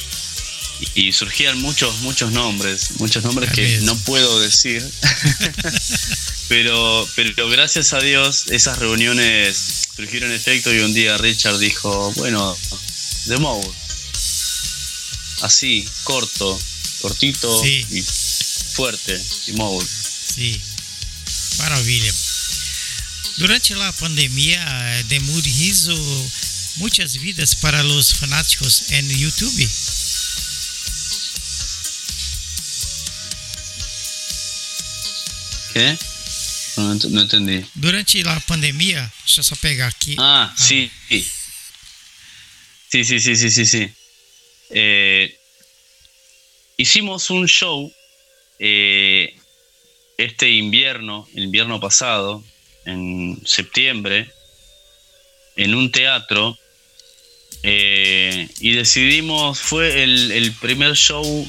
Y, 0.95 1.09
y 1.09 1.13
surgían 1.13 1.61
muchos, 1.61 2.01
muchos 2.01 2.33
nombres, 2.33 2.93
muchos 2.99 3.23
nombres 3.23 3.53
que 3.53 3.79
no 3.83 3.95
puedo 3.99 4.41
decir, 4.41 4.83
pero, 6.49 7.09
pero 7.15 7.49
gracias 7.49 7.93
a 7.93 8.01
Dios 8.01 8.47
esas 8.49 8.79
reuniones 8.79 9.89
surgieron 9.95 10.33
efecto 10.33 10.75
y 10.75 10.81
un 10.81 10.93
día 10.93 11.17
Richard 11.19 11.59
dijo, 11.59 12.13
bueno, 12.17 12.57
The 13.27 13.39
Mode, 13.39 13.69
así, 15.43 15.89
corto, 16.05 16.59
cortito 17.01 17.63
Sí. 17.63 17.87
y 17.91 18.03
fuerte, 18.75 19.19
The 19.47 19.53
Mode. 19.55 19.87
Sim. 20.35 20.61
Maravilha. 21.59 22.13
Durante 23.39 23.75
a 23.75 23.93
pandemia, 23.93 24.61
eh, 25.01 25.05
The 25.09 25.21
Mood 25.21 25.47
hizo 25.47 25.95
muitas 26.77 27.15
vidas 27.17 27.55
para 27.55 27.85
os 27.85 28.13
fanáticos 28.15 28.91
em 28.91 29.09
YouTube. 29.19 29.69
¿Qué? 35.73 35.99
No, 36.77 36.93
ent- 36.95 37.09
no 37.11 37.21
entendí. 37.23 37.65
Durante 37.75 38.21
a 38.29 38.41
pandemia, 38.41 39.11
deixa 39.25 39.41
eu 39.41 39.45
só 39.45 39.57
pegar 39.57 39.89
aqui. 39.89 40.17
Ah, 40.19 40.53
sí. 40.57 40.91
Sí, 42.93 43.07
sí, 43.07 43.21
sí, 43.21 43.37
sí, 43.37 43.51
sí, 43.51 43.65
sí. 43.65 43.91
Eh, 44.69 45.35
hicimos 46.77 47.31
un 47.31 47.49
show 47.49 47.91
eh, 48.59 49.35
este 50.19 50.51
invierno, 50.51 51.27
el 51.35 51.45
invierno 51.45 51.81
pasado, 51.81 52.45
en 52.85 53.41
septiembre, 53.47 54.31
en 55.57 55.75
un 55.75 55.91
teatro. 55.91 56.59
eh, 57.63 58.47
y 58.61 58.73
decidimos, 58.73 59.59
fue 59.59 60.03
el, 60.03 60.31
el 60.31 60.53
primer 60.53 60.95
show 60.95 61.49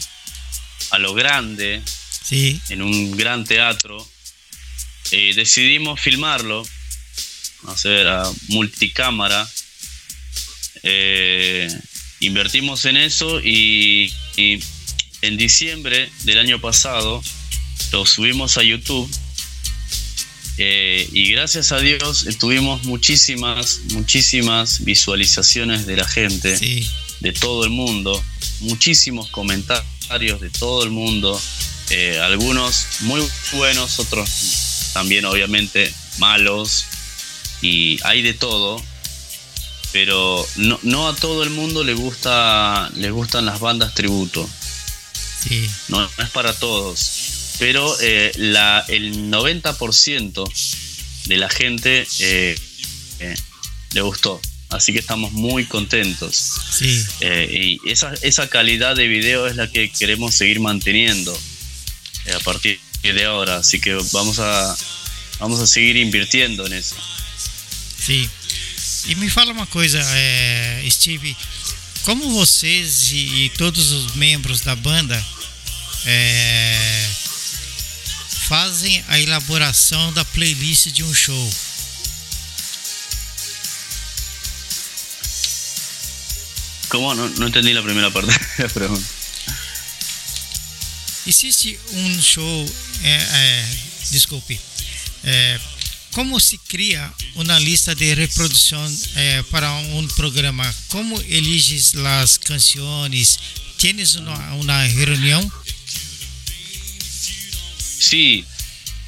a 0.92 0.98
lo 0.98 1.14
grande, 1.14 1.82
Sim, 2.24 2.58
en 2.70 2.82
un 2.82 3.18
gran 3.18 3.44
teatro. 3.44 4.08
Decidimos 5.12 6.00
filmarlo, 6.00 6.66
hacer 7.68 8.08
a 8.08 8.32
multicámara. 8.48 9.46
Eh, 10.84 11.68
invertimos 12.20 12.86
en 12.86 12.98
eso 12.98 13.40
y, 13.40 14.14
y 14.38 14.60
en 15.22 15.38
diciembre 15.38 16.10
del 16.24 16.38
año 16.38 16.60
pasado 16.60 17.24
lo 17.92 18.06
subimos 18.06 18.58
a 18.58 18.64
YouTube. 18.64 19.10
Eh, 20.58 21.10
y 21.12 21.32
gracias 21.32 21.72
a 21.72 21.80
Dios 21.80 22.28
eh, 22.28 22.34
tuvimos 22.34 22.84
muchísimas, 22.84 23.82
muchísimas 23.92 24.84
visualizaciones 24.84 25.88
de 25.88 25.98
la 25.98 26.06
gente 26.06 26.60
de 27.22 27.32
todo 27.32 27.64
el 27.64 27.72
mundo, 27.72 28.24
muchísimos 28.60 29.30
comentarios 29.30 30.42
de 30.42 30.50
todo 30.52 30.84
el 30.84 30.92
mundo, 30.92 31.42
eh, 31.90 32.20
algunos 32.20 32.86
muy 33.02 33.22
buenos, 33.54 33.98
otros 34.00 34.92
también 34.94 35.26
obviamente 35.26 35.92
malos, 36.20 36.86
y 37.62 37.98
hay 38.04 38.22
de 38.22 38.34
todo, 38.34 38.84
pero 39.94 40.46
no, 40.58 40.80
no 40.84 41.08
a 41.08 41.16
todo 41.16 41.44
el 41.44 41.52
mundo 41.52 41.84
le 41.84 41.94
gusta 41.94 42.92
le 42.96 43.12
gustan 43.12 43.46
las 43.46 43.62
bandas 43.62 43.94
tributo, 43.94 44.50
sim. 45.40 45.70
no, 45.88 46.02
no 46.02 46.24
es 46.24 46.30
para 46.32 46.54
todos, 46.54 47.56
pero 47.60 47.96
eh, 48.02 48.32
la, 48.36 48.84
el 48.90 49.32
90% 49.32 50.52
de 51.26 51.38
la 51.38 51.50
gente 51.50 52.06
eh, 52.20 52.58
eh, 53.20 53.36
le 53.94 54.02
gustó, 54.02 54.42
así 54.70 54.94
que 54.94 55.00
estamos 55.00 55.32
muy 55.32 55.66
contentos. 55.66 56.52
Eh, 57.22 57.78
y 57.84 57.90
esa, 57.90 58.14
esa 58.22 58.50
calidad 58.50 58.96
de 58.96 59.08
video 59.08 59.48
es 59.48 59.56
la 59.56 59.70
que 59.70 59.92
queremos 59.92 60.36
seguir 60.36 60.60
manteniendo 60.60 61.38
a 62.36 62.40
partir 62.40 62.80
de 63.02 63.26
ahora. 63.26 63.58
Así 63.58 63.80
que 63.80 63.98
vamos 64.12 64.40
a, 64.40 64.76
vamos 65.40 65.60
a 65.60 65.68
seguir 65.68 65.98
invirtiendo 65.98 66.66
en 66.66 66.74
eso. 66.74 66.96
E 69.06 69.16
me 69.16 69.30
fala 69.30 69.52
uma 69.52 69.68
coisa, 69.68 70.00
é, 70.00 70.86
Steve, 70.90 71.36
como 72.04 72.32
vocês 72.32 73.12
e, 73.12 73.46
e 73.46 73.50
todos 73.58 73.92
os 73.92 74.16
membros 74.16 74.62
da 74.62 74.76
banda 74.76 75.26
é, 76.06 77.10
fazem 78.48 79.04
a 79.10 79.20
elaboração 79.20 80.14
da 80.14 80.24
playlist 80.26 80.88
de 80.88 81.04
um 81.04 81.14
show? 81.14 81.54
¿Cómo? 86.90 87.14
No, 87.16 87.28
no 87.28 87.48
entendí 87.48 87.74
la 87.74 87.82
primera 87.82 88.12
parte 88.12 88.32
de 88.32 88.64
la 88.64 88.70
pregunta. 88.70 89.06
Existe 91.26 91.80
um 91.92 92.22
show, 92.22 92.76
é, 93.04 93.16
é, 93.16 93.78
desculpe, 94.12 94.60
é, 95.24 95.60
como 96.14 96.40
se 96.40 96.58
cria 96.58 97.12
uma 97.36 97.60
lista 97.60 97.94
de 97.96 98.14
reprodução 98.14 98.86
é, 99.16 99.44
para 99.44 99.72
um 99.74 100.08
programa? 100.10 100.64
Como 100.90 101.20
eliges 101.24 101.94
as 101.96 102.38
canções? 102.38 103.40
Tienes 103.78 104.16
uma 104.16 104.84
reunião? 104.84 105.52
Sí, 108.00 108.46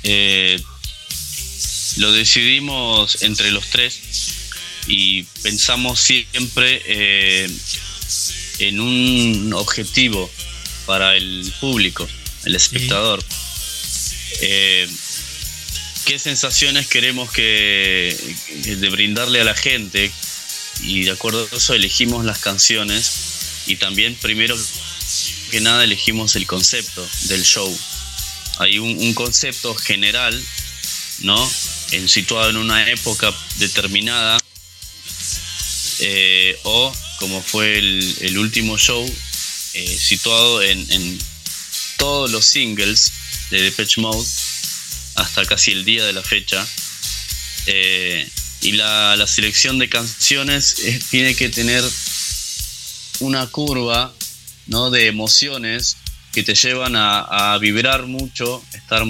eh, 0.03 0.59
lo 1.97 2.11
decidimos 2.11 3.21
entre 3.21 3.51
los 3.51 3.69
tres 3.69 3.99
y 4.87 5.23
pensamos 5.43 5.99
siempre 5.99 6.81
eh, 6.85 7.49
en 8.59 8.79
un 8.79 9.53
objetivo 9.53 10.31
para 10.85 11.15
el 11.15 11.51
público, 11.59 12.07
el 12.45 12.55
espectador. 12.55 13.23
Eh, 14.41 14.87
¿Qué 16.05 16.19
sensaciones 16.19 16.85
queremos 16.85 17.31
que, 17.31 18.15
brindarle 18.91 19.41
a 19.41 19.43
la 19.43 19.55
gente? 19.55 20.11
Y 20.83 21.03
de 21.05 21.11
acuerdo 21.11 21.47
a 21.51 21.55
eso 21.55 21.73
elegimos 21.73 22.23
las 22.23 22.37
canciones 22.37 23.63
y 23.65 23.77
también 23.77 24.13
primero 24.15 24.55
que 25.49 25.61
nada 25.61 25.83
elegimos 25.83 26.35
el 26.35 26.45
concepto 26.45 27.07
del 27.23 27.43
show. 27.43 27.75
Hay 28.59 28.77
un, 28.77 29.13
concepto 29.15 29.73
general, 29.73 30.39
¿no? 31.21 31.51
En, 31.91 32.07
situado 32.07 32.51
en 32.51 32.57
una 32.57 32.87
época 32.87 33.33
determinada 33.57 34.37
eh, 35.99 36.59
o 36.63 36.93
como 37.17 37.41
fue 37.41 37.79
el, 37.79 38.17
el 38.21 38.37
último 38.37 38.77
show 38.77 39.03
eh, 39.73 39.97
situado 39.97 40.61
en, 40.61 40.85
en 40.91 41.19
todos 41.97 42.29
los 42.29 42.45
singles 42.45 43.11
de 43.49 43.61
Depeche 43.61 44.01
Mode 44.01 44.27
hasta 45.15 45.45
casi 45.45 45.71
el 45.71 45.85
día 45.85 46.05
de 46.05 46.13
la 46.13 46.21
fecha. 46.21 46.65
Eh, 47.67 48.27
y 48.61 48.73
la, 48.73 49.15
la 49.15 49.27
selección 49.27 49.79
de 49.79 49.89
canciones 49.89 50.79
eh, 50.79 50.99
tiene 51.09 51.35
que 51.35 51.49
tener 51.49 51.83
una 53.19 53.47
curva 53.47 54.13
¿no? 54.67 54.89
de 54.89 55.07
emociones 55.07 55.97
que 56.33 56.43
te 56.43 56.53
llevan 56.53 56.95
a, 56.95 57.53
a 57.53 57.57
vibrar 57.59 58.07
mucho, 58.07 58.63
estar 58.73 59.03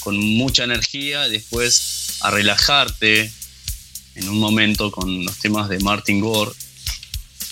con 0.00 0.16
mucha 0.16 0.64
energía, 0.64 1.28
y 1.28 1.32
después 1.32 2.16
a 2.20 2.30
relajarte 2.30 3.30
en 4.14 4.28
un 4.28 4.38
momento 4.38 4.90
con 4.90 5.24
los 5.24 5.36
temas 5.38 5.68
de 5.68 5.78
Martin 5.80 6.20
Gore 6.20 6.52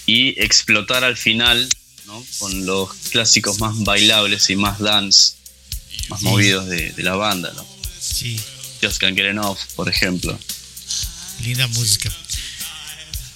y 0.06 0.40
explotar 0.42 1.04
al 1.04 1.16
final 1.16 1.68
¿no? 2.06 2.24
con 2.38 2.64
los 2.64 2.90
clásicos 3.10 3.60
más 3.60 3.78
bailables 3.84 4.48
y 4.48 4.56
más 4.56 4.78
dance, 4.78 5.34
más 6.08 6.22
movidos 6.22 6.66
de, 6.66 6.92
de 6.92 7.02
la 7.02 7.16
banda. 7.16 7.52
¿no? 7.54 7.77
Sim, 8.14 8.40
Just 8.82 8.98
Can't 8.98 9.14
Get 9.14 9.26
Enough, 9.26 9.58
por 9.76 9.88
ejemplo. 9.88 10.38
linda 11.40 11.68
música. 11.68 12.12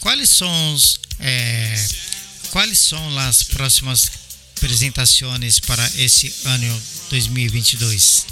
Quais 0.00 0.28
são 0.28 0.74
os, 0.74 1.00
é, 1.20 1.86
quais 2.50 2.78
são 2.78 3.18
as 3.18 3.44
próximas 3.44 4.10
apresentações 4.56 5.60
para 5.60 5.84
esse 5.96 6.34
ano 6.44 6.82
2022? 7.10 8.26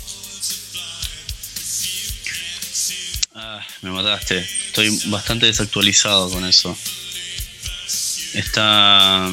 Ah, 3.34 3.64
me 3.82 3.90
mataste. 3.90 4.34
Estoy 4.66 4.90
bastante 5.06 5.46
desactualizado 5.46 6.30
con 6.30 6.44
eso. 6.44 6.76
Está. 8.34 9.30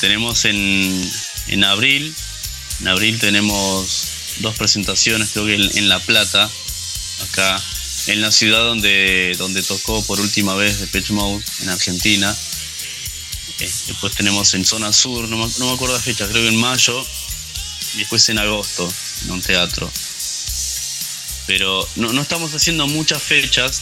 Tenemos 0.00 0.44
en, 0.44 1.10
en 1.48 1.64
abril. 1.64 2.14
En 2.80 2.88
abril 2.88 3.18
tenemos 3.18 4.15
dos 4.38 4.56
presentaciones, 4.56 5.30
creo 5.32 5.46
que 5.46 5.54
en, 5.54 5.78
en 5.78 5.88
La 5.88 5.98
Plata, 6.00 6.50
acá, 7.30 7.62
en 8.08 8.20
la 8.20 8.30
ciudad 8.30 8.60
donde, 8.60 9.34
donde 9.38 9.62
tocó 9.62 10.04
por 10.04 10.20
última 10.20 10.54
vez 10.54 10.78
Depeche 10.80 11.12
Mode, 11.12 11.42
en 11.62 11.68
Argentina. 11.70 12.36
Eh, 13.60 13.70
Después 13.86 14.14
tenemos 14.14 14.52
en 14.54 14.64
Zona 14.66 14.92
Sur, 14.92 15.28
no 15.28 15.36
me, 15.38 15.52
no 15.58 15.66
me 15.68 15.72
acuerdo 15.74 15.94
la 15.94 16.00
fecha, 16.02 16.26
creo 16.28 16.42
que 16.42 16.48
en 16.48 16.56
mayo. 16.56 17.06
Y 17.94 17.98
después 18.00 18.28
en 18.28 18.38
agosto, 18.38 18.92
en 19.24 19.30
un 19.30 19.40
teatro 19.42 19.90
pero 21.46 21.88
no, 21.94 22.12
no 22.12 22.22
estamos 22.22 22.52
haciendo 22.54 22.88
muchas 22.88 23.22
fechas, 23.22 23.80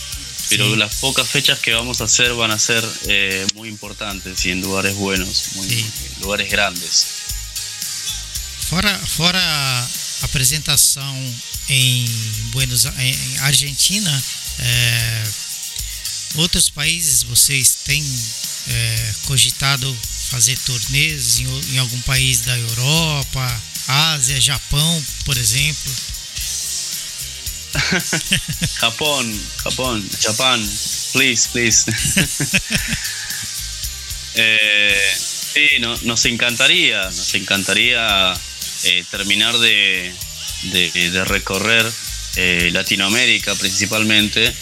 pero 0.51 0.67
Sí. 0.71 0.77
las 0.77 0.97
pocas 0.97 1.27
fechas 1.27 1.59
que 1.61 1.73
vamos 1.73 2.03
a 2.03 2.05
hacer 2.05 2.35
van 2.35 2.51
a 2.51 2.59
ser 2.59 2.85
eh, 3.09 3.47
muy 3.55 3.69
importantes 3.71 4.45
y 4.45 4.51
en 4.51 4.61
lugares 4.61 4.95
buenos, 4.97 5.45
muy, 5.55 5.67
Sí. 5.69 5.87
lugares 6.21 6.51
grandes. 6.51 7.07
Fora, 8.69 8.99
fora 8.99 9.41
a 9.83 9.89
apresentação 10.25 11.35
em 11.69 12.05
Buenos 12.53 12.85
em 12.85 13.39
Argentina, 13.41 14.25
é, 14.59 15.25
outros 16.37 16.69
países 16.69 17.23
vocês 17.23 17.79
têm 17.85 18.05
é, 18.69 19.15
cogitado 19.27 19.97
fazer 20.31 20.59
turnês 20.59 21.39
em, 21.41 21.47
em 21.75 21.79
algum 21.79 22.01
país 22.03 22.41
da 22.41 22.57
Europa, 22.59 23.63
Ásia, 23.87 24.41
Japão, 24.41 25.05
por 25.25 25.37
exemplo? 25.37 25.93
Japón, 28.81 29.41
Japón, 29.65 30.11
Japán, 30.21 30.61
please, 31.13 31.49
please. 31.49 31.85
Eh, 34.37 35.15
sí, 35.55 35.79
no- 35.79 35.97
nos 36.03 36.25
encantaría, 36.27 37.05
nos 37.05 37.33
encantaría 37.35 38.35
eh, 38.85 39.05
terminar 39.11 39.57
de, 39.59 40.13
de- 40.65 41.11
de 41.11 41.25
recorrer 41.25 41.85
eh, 42.37 42.71
Latinoamérica 42.73 43.55
principalmente. 43.55 44.53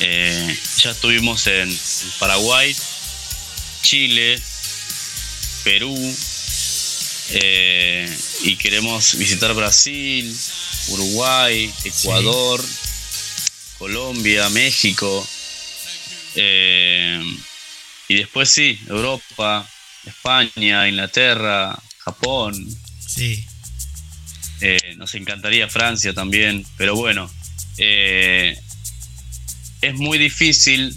Eh, 0.00 0.58
ya 0.78 0.90
estuvimos 0.90 1.46
en 1.46 1.76
Paraguay, 2.18 2.74
Chile, 3.82 4.40
Perú, 5.62 5.96
y 8.42 8.56
queremos 8.56 9.16
visitar 9.16 9.54
Brasil, 9.54 10.36
Uruguay, 10.88 11.72
Ecuador, 11.84 12.62
Colombia, 13.78 14.48
México. 14.50 15.26
y 16.34 18.14
después 18.14 18.50
sí, 18.50 18.78
Europa, 18.88 19.66
España, 20.04 20.88
Inglaterra, 20.88 21.78
Japón. 21.98 22.54
Sim. 23.14 23.44
eh, 24.60 24.94
nos 24.96 25.14
encantaría 25.14 25.68
Francia 25.68 26.14
también, 26.14 26.64
pero 26.76 26.96
bueno, 26.96 27.30
eh, 27.78 28.58
es 29.80 29.94
muy 29.94 30.18
difícil 30.18 30.96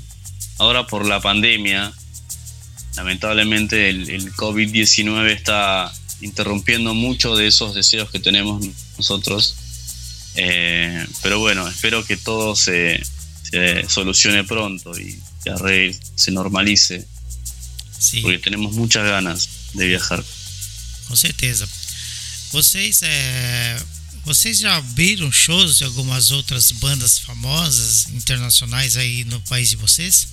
ahora 0.57 0.87
por 0.87 1.05
la 1.05 1.21
pandemia. 1.21 1.93
Lamentablemente 2.95 3.89
el, 3.89 4.09
el 4.09 4.33
COVID-19 4.33 5.31
está 5.31 5.93
interrumpiendo 6.21 6.93
mucho 6.93 7.35
de 7.35 7.47
esos 7.47 7.75
deseos 7.75 8.09
que 8.09 8.19
tenemos 8.19 8.65
nosotros. 8.97 9.55
Eh, 10.35 11.05
pero 11.21 11.39
bueno, 11.39 11.67
espero 11.67 12.05
que 12.05 12.15
todo 12.15 12.55
se, 12.55 13.01
se 13.43 13.87
solucione 13.89 14.43
pronto 14.43 14.97
y 14.97 15.19
se 15.43 15.49
arregle, 15.49 15.97
se 16.15 16.31
normalice, 16.31 17.07
porque 18.21 18.39
tenemos 18.39 18.73
muchas 18.73 19.05
ganas 19.05 19.49
de 19.73 19.87
viajar. 19.87 20.23
Com 21.07 21.15
certeza. 21.15 21.67
Vocês, 22.51 23.01
é, 23.03 23.77
vocês 24.25 24.59
já 24.59 24.77
abriram 24.77 25.31
shows 25.31 25.77
de 25.77 25.83
algumas 25.83 26.31
outras 26.31 26.71
bandas 26.71 27.19
famosas, 27.19 28.07
internacionais 28.09 28.95
aí 28.97 29.23
no 29.25 29.39
país 29.41 29.69
de 29.69 29.75
vocês? 29.75 30.27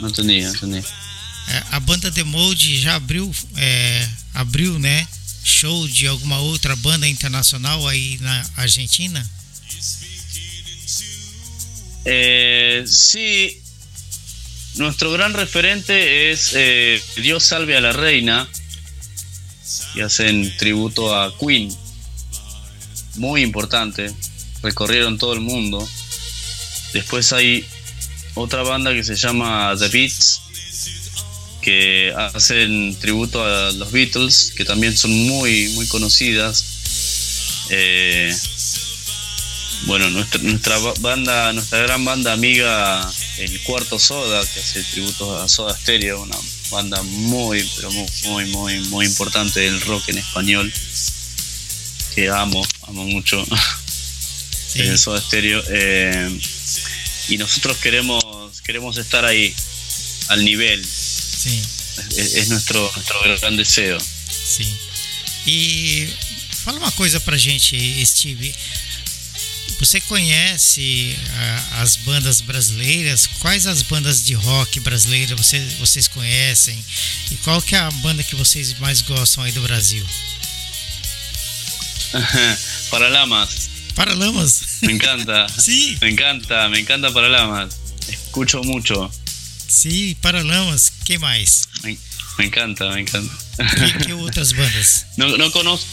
Entendí, 0.00 0.42
no 0.42 0.54
entendí. 0.54 0.84
É, 1.48 1.64
a 1.72 1.80
banda 1.80 2.10
The 2.10 2.22
Mode 2.22 2.80
já 2.80 2.94
abriu, 2.94 3.34
é, 3.56 4.08
abriu, 4.34 4.78
né, 4.78 5.06
show 5.42 5.88
de 5.88 6.06
alguma 6.06 6.38
outra 6.38 6.76
banda 6.76 7.08
internacional 7.08 7.86
aí 7.88 8.18
na 8.20 8.46
Argentina? 8.56 9.28
Eh, 12.04 12.84
sí, 12.86 13.61
nuestro 14.76 15.12
gran 15.12 15.34
referente 15.34 16.30
es 16.30 16.52
eh, 16.54 17.00
Dios 17.16 17.44
salve 17.44 17.76
a 17.76 17.80
la 17.80 17.92
reina 17.92 18.48
y 19.94 20.00
hacen 20.00 20.54
tributo 20.56 21.14
a 21.14 21.36
Queen, 21.38 21.74
muy 23.16 23.42
importante, 23.42 24.12
recorrieron 24.62 25.18
todo 25.18 25.34
el 25.34 25.40
mundo. 25.40 25.86
Después 26.92 27.32
hay 27.32 27.64
otra 28.34 28.62
banda 28.62 28.92
que 28.92 29.04
se 29.04 29.14
llama 29.14 29.74
The 29.78 29.88
Beats, 29.88 30.40
que 31.60 32.12
hacen 32.16 32.96
tributo 32.98 33.44
a 33.44 33.72
los 33.72 33.92
Beatles, 33.92 34.52
que 34.56 34.64
también 34.64 34.96
son 34.96 35.12
muy, 35.12 35.68
muy 35.70 35.86
conocidas. 35.86 37.66
Eh, 37.70 38.34
bueno, 39.86 40.08
nuestra, 40.10 40.40
nuestra 40.42 40.78
ba- 40.78 40.94
banda, 41.00 41.52
nuestra 41.52 41.78
gran 41.80 42.04
banda 42.04 42.32
amiga, 42.32 43.10
el 43.38 43.60
Cuarto 43.62 43.98
Soda, 43.98 44.40
que 44.46 44.60
hace 44.60 44.82
tributos 44.84 45.42
a 45.42 45.48
Soda 45.48 45.76
Stereo, 45.76 46.22
una 46.22 46.36
banda 46.70 47.02
muy, 47.02 47.68
pero 47.76 47.90
muy, 47.90 48.44
muy, 48.46 48.78
muy, 48.88 49.06
importante 49.06 49.60
del 49.60 49.80
rock 49.82 50.08
en 50.10 50.18
español, 50.18 50.72
que 52.14 52.28
amo, 52.30 52.64
amo 52.86 53.04
mucho, 53.06 53.44
Sí. 54.72 54.80
el 54.80 54.98
Soda 54.98 55.20
Stereo. 55.20 55.62
eh, 55.68 56.40
y 57.28 57.36
nosotros 57.38 57.76
queremos, 57.78 58.22
queremos 58.64 58.96
estar 58.98 59.24
ahí, 59.24 59.54
al 60.28 60.44
nivel, 60.44 60.82
Sim, 60.84 61.60
es, 62.16 62.34
es 62.36 62.48
nuestro, 62.48 62.90
nuestro 62.94 63.20
gran 63.40 63.56
deseo. 63.56 63.98
sim. 64.00 64.66
E 65.46 66.08
fala 66.64 66.78
uma 66.78 66.92
coisa 66.92 67.18
pra 67.20 67.36
gente, 67.36 67.76
Steve. 68.06 68.54
Você 69.82 70.00
conhece 70.02 71.18
ah, 71.34 71.82
as 71.82 71.96
bandas 71.96 72.40
brasileiras? 72.40 73.26
Quais 73.40 73.66
as 73.66 73.82
bandas 73.82 74.24
de 74.24 74.32
rock 74.32 74.78
brasileiras 74.78 75.36
você, 75.36 75.58
vocês 75.80 76.06
conhecem? 76.06 76.78
E 77.32 77.34
qual 77.38 77.60
que 77.60 77.74
é 77.74 77.80
a 77.80 77.90
banda 77.90 78.22
que 78.22 78.36
vocês 78.36 78.78
mais 78.78 79.02
gostam 79.02 79.42
aí 79.42 79.50
do 79.50 79.60
Brasil? 79.62 80.06
Paralamas, 82.90 83.70
Paralamas? 83.96 84.62
me 84.82 84.92
encanta. 84.92 85.48
Sim, 85.58 85.98
Me 86.00 86.12
encanta, 86.12 86.68
me 86.68 86.80
encanta 86.80 87.10
Paralamas. 87.10 87.74
Escucho 88.08 88.62
mucho. 88.62 89.10
sim, 89.68 90.14
Paralamas. 90.22 90.92
Quem 91.04 91.18
mais? 91.18 91.62
Me, 91.82 91.98
me 92.38 92.46
encanta, 92.46 92.88
me 92.92 93.00
encanta. 93.02 93.34
Que 94.04 94.12
outras 94.12 94.52
bandas? 94.52 95.06
No, 95.18 95.36
no 95.36 95.50
conozco, 95.50 95.86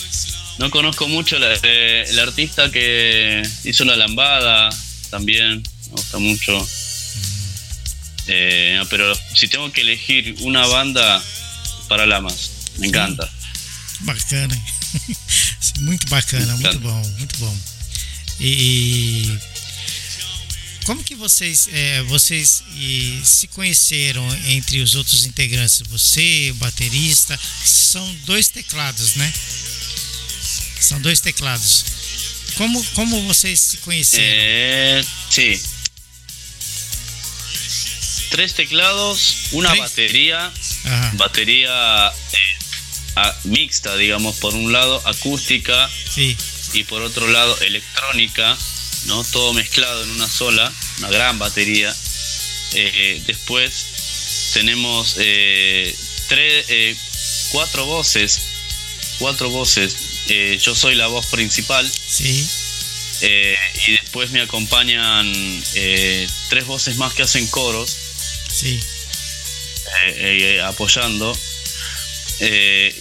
no 0.60 0.70
conozco 0.70 1.08
mucho 1.08 1.40
la- 1.40 1.56
eh, 1.64 2.06
el 2.08 2.20
artista 2.20 2.70
que 2.70 3.42
hizo 3.64 3.84
la 3.86 3.96
lambada 3.96 4.70
también. 5.10 5.64
Me 5.88 5.92
gusta 5.92 6.20
mucho. 6.20 6.68
Eh, 8.28 8.80
pero 8.90 9.12
si 9.36 9.48
tengo 9.48 9.72
que 9.72 9.82
elegir 9.82 10.36
una 10.42 10.66
banda, 10.68 11.24
Paralamas. 11.88 12.52
Me 12.78 12.88
encanta. 12.88 13.28
Bacana. 14.02 14.56
muito 15.82 16.08
bacana, 16.08 16.56
muito 16.58 16.80
bom, 16.80 17.02
muito 17.18 17.38
bom. 17.40 17.58
E 18.40 19.38
como 20.86 21.04
que 21.04 21.16
vocês, 21.16 21.68
é, 21.72 22.02
vocês 22.04 22.64
e, 22.76 23.20
se 23.24 23.48
conheceram 23.48 24.24
entre 24.48 24.82
os 24.82 24.96
outros 24.96 25.26
integrantes? 25.26 25.82
Você, 25.90 26.50
o 26.52 26.56
baterista, 26.56 27.38
são 27.66 28.16
dois 28.26 28.48
teclados, 28.50 29.16
né? 29.16 29.34
São 30.80 31.00
dois 31.02 31.20
teclados. 31.20 31.86
Como, 32.56 32.84
como 32.94 33.22
vocês 33.28 33.60
se 33.60 33.78
conheceram? 33.78 34.26
Eh, 34.26 35.06
sí. 35.30 35.62
Tres 38.32 38.54
teclados, 38.54 39.50
batería, 39.52 40.54
Aham, 40.86 41.18
batería 41.18 42.14
eh, 42.34 43.34
mixta, 43.46 43.96
digamos, 43.98 44.36
por 44.38 44.54
un 44.54 44.72
lado 44.72 45.02
acústica 45.06 45.90
sim, 46.14 46.36
y 46.74 46.84
por 46.84 47.02
otro 47.02 47.28
lado 47.28 47.60
electrónica, 47.62 48.56
¿no? 49.06 49.24
Todo 49.24 49.54
mezclado 49.54 50.04
en 50.04 50.12
una 50.12 50.28
sola, 50.28 50.72
una 51.00 51.10
gran 51.10 51.40
batería. 51.40 51.96
Eh, 52.74 53.22
después 53.26 54.52
tenemos 54.54 55.16
eh, 55.18 55.96
tres, 56.28 56.66
eh, 56.70 56.96
cuatro 57.52 57.86
voces, 57.86 58.42
cuatro 59.18 59.50
voces. 59.50 59.96
Eh, 60.30 60.58
yo 60.62 60.76
soy 60.76 60.96
la 60.96 61.08
voz 61.08 61.26
principal. 61.28 61.90
Sim, 61.90 62.48
eh, 63.22 63.56
y 63.88 63.92
después 63.94 64.32
me 64.32 64.42
acompañan 64.42 65.28
eh, 65.76 66.28
tres 66.50 66.66
voces 66.66 66.98
más 66.98 67.14
que 67.14 67.24
hacen 67.24 67.46
coros. 67.48 67.98
Eh, 70.06 70.62
apoyando. 70.64 71.38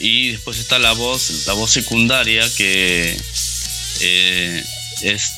Y 0.00 0.32
después 0.32 0.58
está 0.58 0.78
la 0.78 0.92
voz, 0.92 1.46
la 1.46 1.52
voz 1.52 1.70
secundaria 1.70 2.48
que 2.56 3.16
es, 5.02 5.32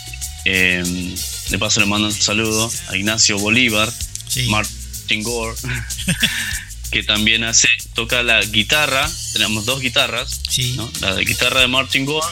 eh, 0.45 1.15
de 1.51 1.59
paso 1.59 1.81
le 1.81 1.87
mando 1.87 2.09
un 2.09 2.13
saludo 2.15 2.71
a 2.89 2.97
Ignacio 2.97 3.39
Bolívar, 3.39 3.93
sim. 4.29 4.49
Martin 4.49 5.23
Gore, 5.23 5.57
que 6.91 7.03
también 7.03 7.45
hace, 7.45 7.69
toca 7.95 8.23
la 8.23 8.43
guitarra, 8.43 9.09
tenemos 9.33 9.65
dos 9.65 9.81
guitarras. 9.81 10.41
¿no? 10.77 10.91
la 11.01 11.15
de 11.15 11.25
guitarra 11.25 11.61
de 11.61 11.69
Martin 11.69 12.05
Gore 12.05 12.27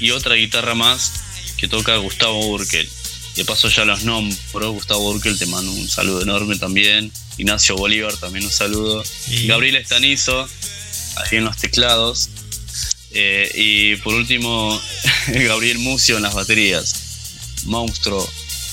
y 0.00 0.10
otra 0.10 0.34
guitarra 0.34 0.74
más 0.74 1.12
que 1.56 1.68
toca 1.68 1.96
Gustavo 1.96 2.46
Urkel. 2.48 2.88
De 3.36 3.44
paso 3.44 3.68
ya 3.68 3.84
los 3.84 4.04
nombro, 4.04 4.70
Gustavo 4.72 5.10
Urkel 5.10 5.38
te 5.38 5.46
mando 5.46 5.70
un 5.72 5.88
saludo 5.88 6.22
enorme 6.22 6.56
también, 6.56 7.10
Ignacio 7.36 7.76
Bolívar 7.76 8.16
también 8.16 8.44
un 8.44 8.50
saludo, 8.52 9.04
Sí. 9.04 9.46
Gabriel 9.46 9.76
Estanizo, 9.76 10.48
ahí 11.16 11.38
en 11.38 11.44
los 11.44 11.56
teclados, 11.56 12.28
Eh, 13.16 13.48
y 13.54 13.96
por 14.02 14.14
último 14.14 14.80
Gabriel 15.28 15.78
Mucio 15.78 16.16
en 16.16 16.22
las 16.24 16.34
baterías, 16.34 17.62
monstruo, 17.64 18.28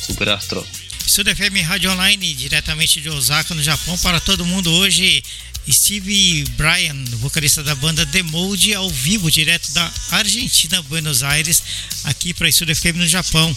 superastro. 0.08 0.66
Estúdio 1.12 1.36
FM 1.36 1.68
Rádio 1.68 1.92
Online, 1.92 2.34
diretamente 2.36 3.02
de 3.02 3.10
Osaka, 3.10 3.54
no 3.54 3.62
Japão, 3.62 3.98
para 3.98 4.18
todo 4.22 4.46
mundo 4.46 4.72
hoje. 4.72 5.22
Steve 5.70 6.46
Bryan, 6.52 7.04
vocalista 7.18 7.62
da 7.62 7.76
banda 7.76 8.06
The 8.06 8.24
Mode, 8.24 8.74
ao 8.74 8.90
vivo, 8.90 9.30
direto 9.30 9.74
da 9.74 9.92
Argentina, 10.12 10.82
Buenos 10.84 11.22
Aires, 11.22 11.62
aqui 12.06 12.34
para 12.34 12.48
Estúdio 12.48 12.78
FM 12.78 12.96
no 12.96 13.08
Japão. 13.10 13.54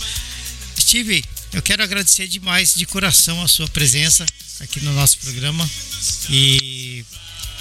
Steve, 0.80 1.22
eu 1.52 1.62
quero 1.62 1.84
agradecer 1.84 2.26
demais 2.26 2.74
de 2.74 2.86
coração 2.86 3.40
a 3.40 3.46
sua 3.46 3.68
presença 3.68 4.26
aqui 4.58 4.80
no 4.80 4.92
nosso 4.92 5.18
programa 5.18 5.70
e 6.28 7.04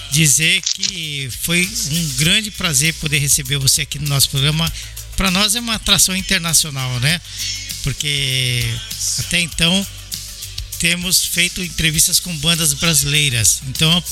dizer 0.09 0.59
que 0.73 1.29
foi 1.41 1.69
um 1.91 2.07
grande 2.15 2.49
prazer 2.49 2.95
poder 2.95 3.19
receber 3.19 3.59
você 3.59 3.83
aqui 3.83 3.99
no 3.99 4.07
nosso 4.07 4.31
programa. 4.31 4.73
Para 5.15 5.29
nós 5.31 5.55
é 5.55 5.59
uma 5.59 5.75
atração 5.75 6.15
internacional, 6.15 6.99
né? 6.99 7.21
Porque 7.83 8.63
até 9.19 9.39
então 9.39 9.87
temos 10.79 11.25
feito 11.25 11.61
entrevistas 11.61 12.19
com 12.19 12.35
bandas 12.37 12.73
brasileiras. 12.73 13.61
Então, 13.67 14.03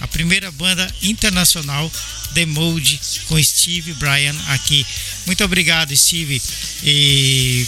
a 0.00 0.06
primeira 0.08 0.50
banda 0.50 0.92
internacional, 1.02 1.90
The 2.34 2.46
Mode, 2.46 3.00
com 3.26 3.42
Steve 3.42 3.94
Bryan 3.94 4.36
aqui. 4.48 4.86
Muito 5.26 5.42
obrigado, 5.44 5.96
Steve. 5.96 6.40
E 6.82 7.66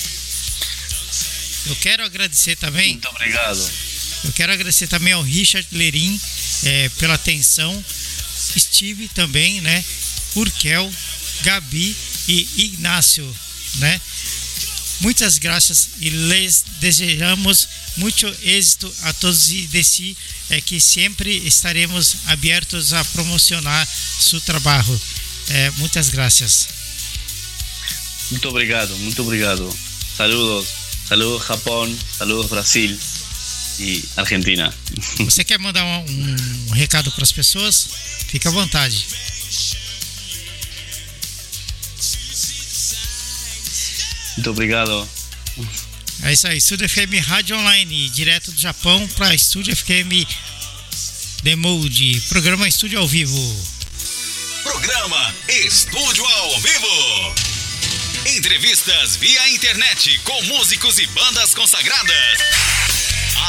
eu 1.67 1.77
quero 1.77 2.05
agradecer 2.05 2.57
também. 2.57 2.93
Muito 2.93 3.09
obrigado. 3.09 3.71
Eu 4.25 4.33
quero 4.33 4.53
agradecer 4.53 4.87
também 4.87 5.13
ao 5.13 5.23
Richard 5.23 5.67
Lerin 5.73 6.21
eh, 6.65 6.91
pela 6.99 7.15
atenção, 7.15 7.85
Steve 8.59 9.09
também, 9.09 9.61
né? 9.61 9.83
Urkel, 10.37 10.93
Gabi 11.43 11.97
e 12.29 12.49
Ignacio, 12.57 13.37
né? 13.77 14.01
Muitas 15.01 15.39
graças 15.39 15.91
e 16.01 16.11
les 16.11 16.65
desejamos 16.79 17.69
muito 17.97 18.27
êxito 18.43 18.93
a 19.03 19.13
todos 19.15 19.51
e 19.51 19.67
de 19.67 19.83
si, 19.83 20.17
é 20.51 20.61
que 20.61 20.79
sempre 20.79 21.35
estaremos 21.47 22.17
abertos 22.27 22.93
a 22.93 23.03
promocionar 23.07 23.89
seu 24.19 24.41
trabalho. 24.43 25.01
Eh, 25.49 25.71
muitas 25.79 26.11
graças. 26.11 26.69
Muito 28.31 28.49
obrigado, 28.49 28.95
muito 28.99 29.23
obrigado. 29.23 29.75
Saludos, 30.17 30.69
saludos 31.09 31.47
Japón, 31.47 31.97
saludos 32.19 32.51
Brasil 32.51 32.99
y 33.79 34.05
Argentina. 34.17 34.73
Você 35.19 35.43
quer 35.45 35.59
mandar 35.59 35.85
um, 35.85 36.37
um 36.69 36.73
recado 36.73 37.11
para 37.13 37.23
as 37.25 37.33
pessoas? 37.33 37.89
Fica 38.29 38.51
à 38.51 38.53
vontade. 38.53 39.07
Muito 44.37 44.51
obrigado. 44.51 45.09
É 46.23 46.33
isso 46.33 46.47
aí, 46.47 46.59
Estúdio 46.59 46.89
FM 46.89 47.27
Rádio 47.27 47.57
Online, 47.57 48.11
direto 48.11 48.53
do 48.53 48.61
Japão 48.61 49.09
para 49.17 49.35
Estúdio 49.35 49.75
FM 49.75 50.27
The 51.43 51.57
Mode, 51.57 52.21
programa 52.29 52.69
Estúdio 52.69 52.99
ao 52.99 53.09
Vivo. 53.09 53.67
Programa 54.63 55.35
Estúdio 55.49 56.25
ao 56.25 56.61
Vivo. 56.61 57.35
Entrevistas 58.27 59.17
via 59.17 59.49
internet 59.49 60.19
com 60.25 60.43
músicos 60.43 60.99
e 60.99 61.07
bandas 61.09 61.55
consagradas. 61.55 62.39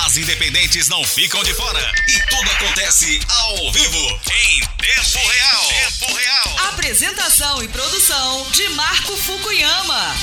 As 0.05 0.15
independentes 0.15 0.87
não 0.87 1.03
ficam 1.03 1.43
de 1.43 1.53
fora 1.53 1.91
e 2.07 2.19
tudo 2.29 2.49
acontece 2.51 3.19
ao 3.27 3.71
vivo, 3.73 4.19
em 4.43 4.59
tempo 4.77 5.27
real. 5.27 5.67
Tempo 5.67 6.13
real. 6.13 6.59
Apresentação 6.69 7.61
e 7.61 7.67
produção 7.67 8.49
de 8.51 8.69
Marco 8.69 9.17
Fukuyama. 9.17 10.15